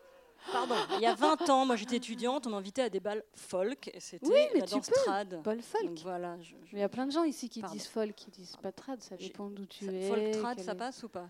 pardon, 0.53 0.75
il 0.97 1.01
y 1.01 1.07
a 1.07 1.15
20 1.15 1.49
ans, 1.51 1.67
moi 1.67 1.77
j'étais 1.77 1.97
étudiante, 1.97 2.47
on 2.47 2.51
m'invitait 2.51 2.83
à 2.83 2.91
des 2.91 3.01
balles 3.01 3.25
folk 3.35 3.91
et 3.93 4.01
c'était 4.01 4.51
la 4.55 4.67
danse 4.67 4.91
trad. 4.91 5.43
Ball 5.43 5.63
folk. 5.63 5.99
voilà. 6.03 6.37
il 6.73 6.79
y 6.79 6.83
a 6.83 6.89
plein 6.89 7.07
de 7.07 7.13
gens 7.13 7.25
ici 7.25 7.49
qui 7.49 7.63
disent 7.63 7.87
folk, 7.87 8.15
qui 8.15 8.31
disent 8.31 8.57
pas 8.57 8.73
trad, 8.73 9.03
ça 9.03 9.17
dépend 9.17 9.49
d'où 9.49 9.67
tu 9.67 9.87
es. 9.87 10.09
Folk 10.09 10.31
trad, 10.43 10.61
ça 10.61 10.75
passe 10.75 11.03
ou 11.03 11.09
pas 11.09 11.29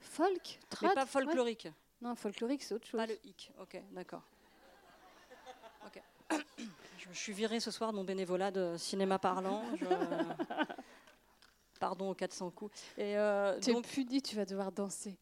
Folk, 0.00 0.60
trad. 0.68 0.90
Mais 0.90 0.94
pas 0.94 1.06
folklorique. 1.06 1.68
Non, 2.02 2.14
folklorique 2.14 2.62
c'est 2.62 2.74
autre 2.74 2.86
chose. 2.86 2.98
Pas 2.98 3.06
le 3.06 3.18
hic, 3.24 3.50
ok, 3.58 3.82
d'accord. 3.92 4.22
Ok. 5.86 6.02
Je 7.12 7.18
suis 7.18 7.32
virée 7.32 7.60
ce 7.60 7.70
soir 7.70 7.92
de 7.92 7.96
mon 7.96 8.04
bénévolat 8.04 8.50
de 8.50 8.76
cinéma 8.76 9.18
parlant. 9.18 9.62
Pardon 11.80 12.10
aux 12.10 12.14
400 12.14 12.50
coups. 12.50 12.74
Et 12.96 13.16
euh, 13.16 13.58
tu 13.60 13.70
es 13.70 13.82
puni, 13.82 14.22
tu 14.22 14.36
vas 14.36 14.44
devoir 14.44 14.72
danser. 14.72 15.16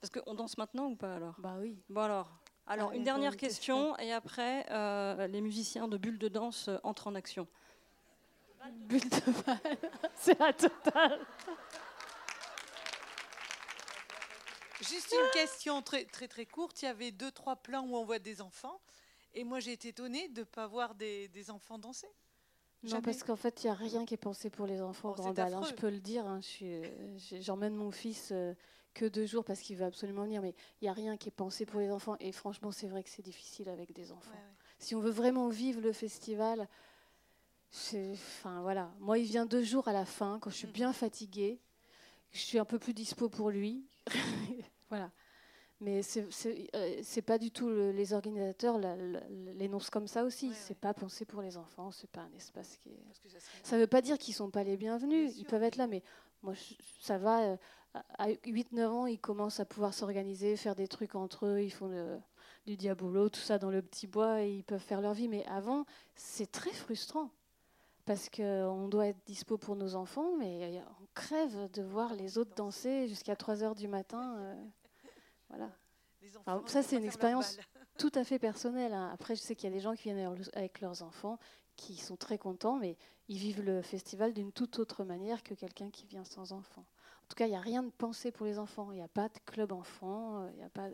Parce 0.00 0.10
qu'on 0.10 0.34
danse 0.34 0.58
maintenant 0.58 0.86
ou 0.86 0.96
pas 0.96 1.14
alors? 1.14 1.34
Bah 1.38 1.56
oui. 1.60 1.78
Bon 1.88 2.00
alors, 2.00 2.28
alors 2.66 2.92
une 2.92 3.04
dernière 3.04 3.36
question, 3.36 3.96
et 3.98 4.12
après 4.12 4.66
euh, 4.70 5.26
les 5.26 5.40
musiciens 5.40 5.88
de 5.88 5.96
Bulle 5.96 6.18
de 6.18 6.28
danse 6.28 6.68
euh, 6.68 6.78
entrent 6.82 7.06
en 7.06 7.14
action. 7.14 7.46
Bulle 8.88 9.00
de 9.00 9.42
balle, 9.46 9.78
c'est 10.16 10.38
la 10.38 10.52
totale. 10.52 11.20
Juste 14.82 15.12
une 15.12 15.30
question 15.32 15.82
très 15.82 16.04
très 16.04 16.28
très 16.28 16.46
courte. 16.46 16.82
Il 16.82 16.86
y 16.86 16.88
avait 16.88 17.12
deux 17.12 17.30
trois 17.30 17.56
plans 17.56 17.86
où 17.86 17.96
on 17.96 18.04
voit 18.04 18.18
des 18.18 18.40
enfants. 18.40 18.80
Et 19.34 19.44
moi, 19.44 19.60
j'ai 19.60 19.72
été 19.72 19.88
étonnée 19.88 20.28
de 20.28 20.40
ne 20.40 20.44
pas 20.44 20.66
voir 20.66 20.94
des, 20.94 21.30
enfants 21.50 21.78
danser. 21.78 22.08
Non, 22.82 23.00
parce 23.00 23.22
qu'en 23.22 23.36
fait, 23.36 23.62
il 23.62 23.68
n'y 23.68 23.70
a 23.70 23.74
rien 23.74 24.04
qui 24.04 24.14
est 24.14 24.18
pensé 24.18 24.50
pour 24.50 24.66
les 24.66 24.80
enfants 24.80 25.10
au 25.10 25.12
oh, 25.12 25.14
Grand 25.14 25.32
Bal. 25.32 25.56
Je 25.68 25.74
peux 25.74 25.88
le 25.88 26.00
dire. 26.00 26.26
Hein, 26.26 26.40
J'emmène 27.40 27.74
mon 27.74 27.92
fils 27.92 28.30
euh, 28.32 28.54
que 28.92 29.06
deux 29.06 29.24
jours 29.24 29.44
parce 29.44 29.60
qu'il 29.60 29.76
veut 29.76 29.86
absolument 29.86 30.24
venir. 30.24 30.42
Mais 30.42 30.54
il 30.80 30.84
n'y 30.84 30.88
a 30.88 30.92
rien 30.92 31.16
qui 31.16 31.28
est 31.28 31.32
pensé 31.32 31.64
pour 31.64 31.80
les 31.80 31.90
enfants. 31.90 32.16
Et 32.20 32.32
franchement, 32.32 32.72
c'est 32.72 32.88
vrai 32.88 33.02
que 33.02 33.08
c'est 33.08 33.22
difficile 33.22 33.68
avec 33.68 33.92
des 33.92 34.10
enfants. 34.10 34.34
Si 34.78 34.94
on 34.94 35.00
veut 35.00 35.10
vraiment 35.10 35.48
vivre 35.48 35.80
le 35.80 35.92
festival, 35.92 36.68
enfin 37.72 38.60
voilà. 38.62 38.92
Moi, 38.98 39.18
il 39.18 39.26
vient 39.26 39.46
deux 39.46 39.62
jours 39.62 39.86
à 39.86 39.92
la 39.92 40.04
fin, 40.04 40.38
quand 40.40 40.50
je 40.50 40.56
suis 40.56 40.68
mm. 40.68 40.72
bien 40.72 40.92
fatiguée. 40.92 41.60
Je 42.32 42.40
suis 42.40 42.58
un 42.58 42.64
peu 42.64 42.78
plus 42.78 42.94
dispo 42.94 43.28
pour 43.28 43.50
lui. 43.50 43.86
voilà. 44.88 45.10
Mais 45.80 46.02
ce 46.02 46.20
n'est 46.48 46.68
euh, 46.76 47.22
pas 47.26 47.38
du 47.38 47.50
tout 47.50 47.68
les 47.68 48.12
organisateurs 48.12 48.78
l'énoncent 49.56 49.90
comme 49.90 50.06
ça 50.06 50.22
aussi. 50.22 50.52
c'est 50.54 50.78
pas 50.78 50.94
pensé 50.94 51.24
pour 51.24 51.42
les 51.42 51.56
enfants, 51.56 51.90
c'est 51.90 52.10
pas 52.10 52.20
un 52.20 52.32
espace 52.36 52.76
qui 52.76 52.90
est. 52.90 53.02
Ça 53.64 53.76
ne 53.76 53.80
veut 53.80 53.88
pas 53.88 54.00
dire 54.00 54.16
qu'ils 54.16 54.34
sont 54.34 54.50
pas 54.50 54.62
les 54.62 54.76
bienvenus. 54.76 55.32
ils 55.36 55.44
peuvent 55.44 55.64
être 55.64 55.76
là, 55.76 55.88
mais 55.88 56.02
moi 56.42 56.54
ça 57.00 57.18
va. 57.18 57.42
Euh, 57.42 57.56
à 58.16 58.28
8-9 58.28 58.86
ans, 58.86 59.06
ils 59.06 59.18
commencent 59.18 59.60
à 59.60 59.66
pouvoir 59.66 59.92
s'organiser, 59.92 60.56
faire 60.56 60.74
des 60.74 60.88
trucs 60.88 61.14
entre 61.14 61.46
eux. 61.46 61.60
Ils 61.60 61.72
font 61.72 61.90
du 62.64 62.76
diabolo, 62.76 63.28
tout 63.28 63.40
ça 63.40 63.58
dans 63.58 63.70
le 63.70 63.82
petit 63.82 64.06
bois, 64.06 64.42
et 64.42 64.50
ils 64.50 64.64
peuvent 64.64 64.80
faire 64.80 65.02
leur 65.02 65.12
vie. 65.12 65.28
Mais 65.28 65.44
avant, 65.46 65.84
c'est 66.14 66.50
très 66.50 66.72
frustrant 66.72 67.30
parce 68.04 68.28
qu'on 68.28 68.88
doit 68.88 69.06
être 69.06 69.24
dispo 69.26 69.58
pour 69.58 69.76
nos 69.76 69.94
enfants, 69.94 70.36
mais 70.38 70.82
on 71.00 71.06
crève 71.14 71.70
de 71.72 71.82
voir 71.82 72.14
les 72.14 72.38
autres 72.38 72.54
danser 72.54 73.06
jusqu'à 73.06 73.36
3 73.36 73.62
heures 73.62 73.74
du 73.74 73.88
matin. 73.88 74.36
Euh. 74.38 74.64
Voilà. 76.44 76.64
ça, 76.66 76.82
c'est 76.82 76.96
une 76.96 77.04
expérience 77.04 77.58
tout 77.98 78.10
à 78.14 78.24
fait 78.24 78.38
personnelle. 78.38 78.94
Hein. 78.94 79.10
Après, 79.12 79.36
je 79.36 79.40
sais 79.42 79.54
qu'il 79.54 79.68
y 79.68 79.72
a 79.72 79.74
des 79.76 79.82
gens 79.82 79.92
qui 79.94 80.04
viennent 80.04 80.34
avec 80.54 80.80
leurs 80.80 81.02
enfants 81.02 81.38
qui 81.76 81.96
sont 81.96 82.16
très 82.16 82.38
contents, 82.38 82.76
mais 82.76 82.96
ils 83.28 83.36
vivent 83.36 83.62
le 83.62 83.82
festival 83.82 84.32
d'une 84.32 84.50
toute 84.50 84.78
autre 84.78 85.04
manière 85.04 85.42
que 85.42 85.52
quelqu'un 85.52 85.90
qui 85.90 86.06
vient 86.06 86.24
sans 86.24 86.52
enfants. 86.52 86.86
En 87.24 87.28
tout 87.28 87.34
cas, 87.36 87.46
il 87.46 87.50
n'y 87.50 87.56
a 87.56 87.60
rien 87.60 87.82
de 87.82 87.90
pensé 87.90 88.30
pour 88.32 88.46
les 88.46 88.58
enfants. 88.58 88.92
Il 88.92 88.96
n'y 88.96 89.02
a 89.02 89.08
pas 89.08 89.28
de 89.28 89.38
club 89.44 89.72
enfant. 89.72 90.42
Euh, 90.42 90.50
il 90.52 90.56
n'y 90.56 90.64
a 90.64 90.70
pas 90.70 90.88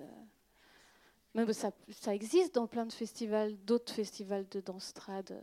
Même 1.34 1.52
ça, 1.52 1.70
ça, 1.90 2.14
existe 2.14 2.56
dans 2.56 2.66
plein 2.66 2.86
de 2.86 2.92
festivals, 2.92 3.56
d'autres 3.64 3.92
festivals 3.92 4.48
de 4.48 4.60
danse 4.60 4.92
trad. 4.92 5.40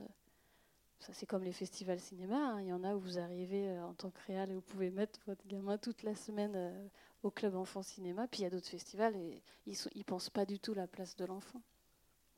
Euh. 1.01 1.05
Ça, 1.05 1.13
c'est 1.13 1.25
comme 1.25 1.43
les 1.43 1.53
festivals 1.53 1.99
cinéma. 1.99 2.37
Hein. 2.37 2.61
Il 2.61 2.67
y 2.67 2.73
en 2.73 2.83
a 2.83 2.95
où 2.95 2.99
vous 2.99 3.19
arrivez 3.19 3.69
euh, 3.69 3.85
en 3.85 3.93
tant 3.93 4.09
que 4.09 4.19
réal 4.27 4.51
et 4.51 4.55
vous 4.55 4.61
pouvez 4.61 4.89
mettre 4.89 5.19
votre 5.27 5.45
gamin 5.47 5.77
toute 5.77 6.03
la 6.03 6.15
semaine 6.15 6.89
au 7.23 7.31
club 7.31 7.55
enfant 7.55 7.81
cinéma. 7.81 8.27
Puis 8.27 8.41
il 8.41 8.43
y 8.43 8.47
a 8.47 8.49
d'autres 8.49 8.69
festivals 8.69 9.15
et 9.15 9.41
ils 9.65 9.77
ne 9.95 10.03
pensent 10.03 10.29
pas 10.29 10.45
du 10.45 10.59
tout 10.59 10.73
la 10.73 10.87
place 10.87 11.15
de 11.15 11.25
l'enfant. 11.25 11.61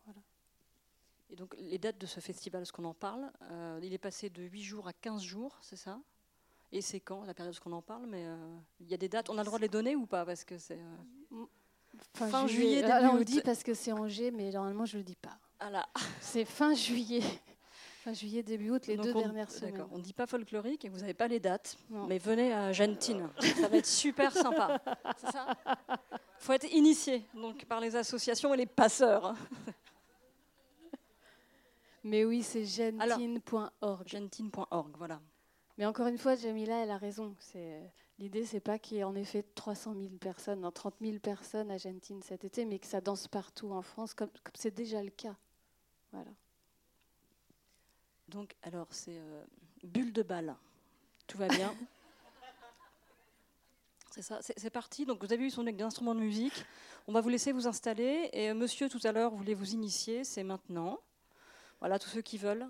Voilà. 0.06 0.22
Et 1.30 1.36
donc 1.36 1.56
les 1.58 1.78
dates 1.78 1.98
de 1.98 2.06
ce 2.06 2.20
festival, 2.20 2.62
est-ce 2.62 2.72
qu'on 2.72 2.86
en 2.86 2.93
parle 2.93 3.32
euh, 3.52 3.80
Il 3.84 3.93
est 3.93 3.98
passé 3.98 4.30
de 4.30 4.43
8 4.43 4.62
jours 4.63 4.88
à 4.88 4.93
15 4.93 5.22
jours, 5.22 5.58
c'est 5.62 5.76
ça? 5.76 6.00
Et 6.72 6.82
c'est 6.82 7.00
quand 7.00 7.24
la 7.24 7.34
période 7.34 7.58
qu'on 7.60 7.74
en 7.74 7.82
parle? 7.82 8.06
Mais 8.08 8.26
euh, 8.26 8.58
il 8.80 8.88
y 8.88 8.93
a 8.93 8.98
des 8.98 9.10
dates, 9.10 9.30
on 9.30 9.38
a 9.38 9.41
le 9.41 9.46
droit 9.46 9.60
de 9.60 9.63
les 9.63 9.70
donner 9.70 9.96
ou 9.96 10.06
pas? 10.06 10.26
Parce 10.26 10.43
que 10.43 10.58
c'est 10.58 10.80
euh, 10.80 11.46
fin, 12.13 12.48
juillet. 12.48 12.82
juillet 12.82 13.10
on 13.12 13.17
le 13.17 13.26
dit 13.26 13.41
parce 13.41 13.63
que 13.63 13.74
c'est 13.74 13.91
Angers, 13.91 14.32
mais 14.32 14.52
normalement 14.52 14.86
je 14.86 14.98
le 14.98 15.04
dis 15.04 15.15
pas. 15.15 15.38
Ah 15.60 15.86
c'est 16.22 16.46
fin 16.46 16.74
juillet 16.74 17.24
juillet, 18.13 18.43
début 18.43 18.72
août, 18.72 18.88
les 18.88 18.98
deux 18.98 19.13
dernières 19.13 19.52
semaines. 19.52 19.86
On 19.91 19.98
ne 19.98 20.04
dit 20.04 20.13
pas 20.13 20.28
folklorique 20.28 20.86
et 20.86 20.89
vous 20.89 21.00
n'avez 21.00 21.13
pas 21.13 21.28
les 21.28 21.39
dates, 21.39 21.78
mais 22.08 22.17
venez 22.17 22.54
à 22.54 22.72
Gentine. 22.72 23.30
ça 23.39 23.67
va 23.67 23.78
être 23.78 23.86
super 23.86 24.32
sympa. 24.32 24.82
C'est 25.17 25.32
ça 25.32 25.48
Il 26.00 26.43
faut 26.43 26.54
être 26.54 26.72
initié 26.72 27.26
donc, 27.34 27.65
par 27.65 27.80
les 27.80 27.96
associations 27.96 28.54
et 28.54 28.58
les 28.58 28.65
passeurs. 28.65 29.36
Mais 32.04 32.24
oui, 32.24 32.41
c'est 32.41 32.63
gentine.org. 32.63 34.08
Gentine.org, 34.08 34.96
voilà. 34.98 35.20
Mais 35.78 35.86
encore 35.86 36.08
une 36.08 36.17
fois, 36.17 36.36
Jamila, 36.36 36.84
elle 36.84 36.91
a 36.91 36.98
raison. 36.98 37.36
L'idée, 38.20 38.46
c'est 38.46 38.62
pas 38.62 38.80
qu'il 38.80 38.98
y 38.98 39.00
ait 39.02 39.04
en 39.04 39.15
effet 39.15 39.43
300 39.56 39.93
000 39.93 40.15
personnes, 40.20 40.70
30 40.74 40.96
000 41.02 41.20
personnes 41.20 41.70
à 41.70 41.78
Gentine 41.78 42.22
cet 42.24 42.46
été, 42.46 42.65
mais 42.65 42.80
que 42.80 42.88
ça 42.88 43.02
danse 43.02 43.28
partout 43.28 43.72
en 43.72 43.82
France, 43.82 44.13
comme 44.13 44.30
c'est 44.56 44.74
déjà 44.74 45.04
le 45.04 45.12
cas. 45.12 45.36
Voilà. 46.12 46.32
Donc, 48.27 48.55
alors, 48.63 48.87
c'est 48.89 49.17
euh, 49.17 49.43
bulle 49.83 50.11
de 50.11 50.21
balle. 50.21 50.55
Tout 51.27 51.37
va 51.37 51.47
bien. 51.47 51.73
c'est 54.11 54.21
ça, 54.21 54.39
c'est 54.41 54.69
parti. 54.69 55.05
Donc, 55.05 55.23
vous 55.23 55.31
avez 55.31 55.45
eu 55.45 55.49
son 55.49 55.65
instrument 55.65 56.13
de 56.13 56.19
musique. 56.19 56.65
On 57.07 57.13
va 57.13 57.21
vous 57.21 57.29
laisser 57.29 57.53
vous 57.53 57.67
installer. 57.67 58.29
Et 58.33 58.49
euh, 58.49 58.53
monsieur, 58.53 58.89
tout 58.89 58.99
à 59.05 59.13
l'heure, 59.13 59.31
voulait 59.31 59.53
vous 59.53 59.73
initier. 59.73 60.25
C'est 60.25 60.43
maintenant. 60.43 60.99
Voilà, 61.79 61.99
tous 61.99 62.09
ceux 62.09 62.21
qui 62.21 62.37
veulent. 62.37 62.67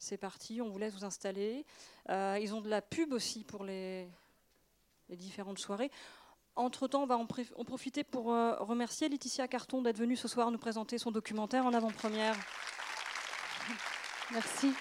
C'est 0.00 0.16
parti. 0.16 0.60
On 0.60 0.68
vous 0.68 0.78
laisse 0.78 0.94
vous 0.94 1.04
installer. 1.04 1.64
Euh, 2.08 2.38
ils 2.40 2.52
ont 2.54 2.60
de 2.60 2.68
la 2.68 2.82
pub 2.82 3.12
aussi 3.12 3.44
pour 3.44 3.62
les, 3.64 4.08
les 5.08 5.16
différentes 5.16 5.58
soirées. 5.60 5.92
entre-temps, 6.56 7.04
on 7.04 7.06
va 7.06 7.16
en, 7.16 7.26
profiter 7.26 8.02
pour 8.02 8.26
remercier 8.26 9.08
Laetitia 9.08 9.46
Carton 9.46 9.82
d'être 9.82 9.98
venue 9.98 10.16
ce 10.16 10.26
soir 10.26 10.50
nous 10.50 10.58
présenter 10.58 10.98
son 10.98 11.12
documentaire 11.12 11.66
en 11.66 11.74
avant-première. 11.74 12.36
Merci. 14.32 14.72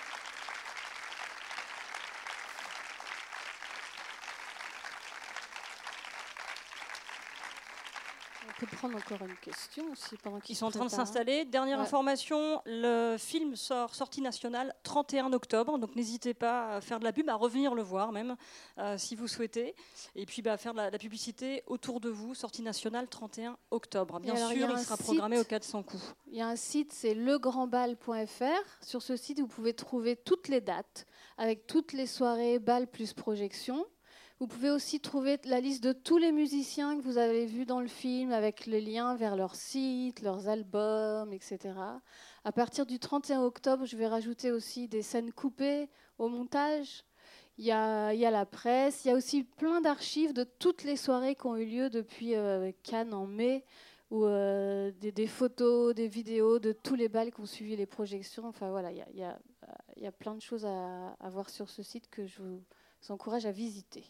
Peut 8.57 8.67
prendre 8.67 8.97
encore 8.97 9.21
une 9.27 9.35
question 9.37 9.85
aussi 9.91 10.17
pendant 10.17 10.39
qu'ils 10.39 10.55
sont 10.55 10.65
en 10.65 10.71
train 10.71 10.85
de 10.85 10.89
s'installer. 10.89 11.45
Dernière 11.45 11.79
information, 11.79 12.61
le 12.65 13.15
film 13.17 13.55
sort 13.55 13.93
sortie 13.95 14.21
nationale 14.21 14.73
31 14.83 15.33
octobre, 15.33 15.77
donc 15.77 15.95
n'hésitez 15.95 16.33
pas 16.33 16.75
à 16.75 16.81
faire 16.81 16.99
de 16.99 17.03
la 17.03 17.13
pub, 17.13 17.29
à 17.29 17.35
revenir 17.35 17.75
le 17.75 17.83
voir 17.83 18.11
même 18.11 18.35
euh, 18.79 18.97
si 18.97 19.15
vous 19.15 19.27
souhaitez, 19.27 19.75
et 20.15 20.25
puis 20.25 20.41
bah, 20.41 20.57
faire 20.57 20.73
de 20.73 20.79
la, 20.79 20.91
publicité 20.97 21.63
autour 21.67 21.99
de 21.99 22.09
vous. 22.09 22.33
Sortie 22.33 22.63
nationale 22.63 23.07
31 23.07 23.57
octobre. 23.71 24.19
Bien 24.19 24.35
sûr, 24.35 24.69
il, 24.71 24.79
sera 24.79 24.97
programmé 24.97 25.39
au 25.39 25.43
400 25.43 25.83
coups. 25.83 26.15
Il 26.27 26.37
y 26.37 26.41
a 26.41 26.47
un 26.47 26.55
site, 26.55 26.91
c'est 26.91 27.13
legrandbal.fr. 27.13 28.43
Sur 28.81 29.01
ce 29.01 29.15
site, 29.15 29.39
vous 29.39 29.47
pouvez 29.47 29.73
trouver 29.73 30.15
toutes 30.15 30.47
les 30.47 30.61
dates 30.61 31.05
avec 31.37 31.67
toutes 31.67 31.93
les 31.93 32.07
soirées 32.07 32.59
bal 32.59 32.87
plus 32.87 33.13
projection. 33.13 33.85
Vous 34.39 34.45
pouvez 34.45 34.69
aussi 34.69 34.99
trouver 34.99 35.39
la 35.45 35.59
liste 35.59 35.83
de 35.83 35.93
tous 35.93 36.19
les 36.19 36.31
musiciens 36.31 36.95
que 36.95 37.01
vous 37.01 37.17
avez 37.17 37.47
vus 37.47 37.65
dans 37.65 37.81
le 37.81 37.87
film 37.87 38.31
avec 38.31 38.67
les 38.67 38.81
liens 38.81 39.15
vers 39.15 39.35
leur 39.35 39.55
site, 39.55 40.21
leurs 40.21 40.47
albums, 40.47 41.33
etc. 41.33 41.73
À 42.43 42.51
partir 42.51 42.85
du 42.85 42.99
31 42.99 43.41
octobre, 43.41 43.85
je 43.85 43.97
vais 43.97 44.05
rajouter 44.05 44.51
aussi 44.51 44.87
des 44.87 45.01
scènes 45.01 45.33
coupées 45.33 45.89
au 46.19 46.29
montage. 46.29 47.03
Il 47.57 47.65
y 47.65 47.71
a, 47.71 48.13
la 48.13 48.45
presse, 48.45 49.05
il 49.05 49.07
y 49.07 49.11
a 49.11 49.15
aussi 49.15 49.43
plein 49.43 49.81
d'archives 49.81 50.33
de 50.33 50.43
toutes 50.43 50.83
les 50.83 50.97
soirées 50.97 51.33
qui 51.33 51.47
ont 51.47 51.57
eu 51.57 51.65
lieu 51.65 51.89
depuis 51.89 52.35
euh, 52.35 52.71
Cannes 52.83 53.15
en 53.15 53.25
mai, 53.25 53.65
ou 54.11 54.23
euh, 54.25 54.91
des, 55.01 55.25
photos, 55.25 55.95
des 55.95 56.07
vidéos 56.07 56.59
de 56.59 56.73
tous 56.73 56.93
les 56.93 57.09
balles 57.09 57.33
qui 57.33 57.41
ont 57.41 57.47
suivi 57.47 57.75
les 57.75 57.87
projections. 57.87 58.45
Enfin 58.47 58.69
voilà, 58.69 58.91
il 58.91 59.17
y 59.97 60.05
a, 60.05 60.11
plein 60.11 60.35
de 60.35 60.41
choses 60.41 60.67
à, 60.67 61.13
à 61.19 61.29
voir 61.31 61.49
sur 61.49 61.71
ce 61.71 61.81
site 61.81 62.07
que 62.11 62.27
je 62.27 62.39
vous 62.43 62.61
encourage 63.09 63.47
à 63.47 63.51
visiter. 63.51 64.05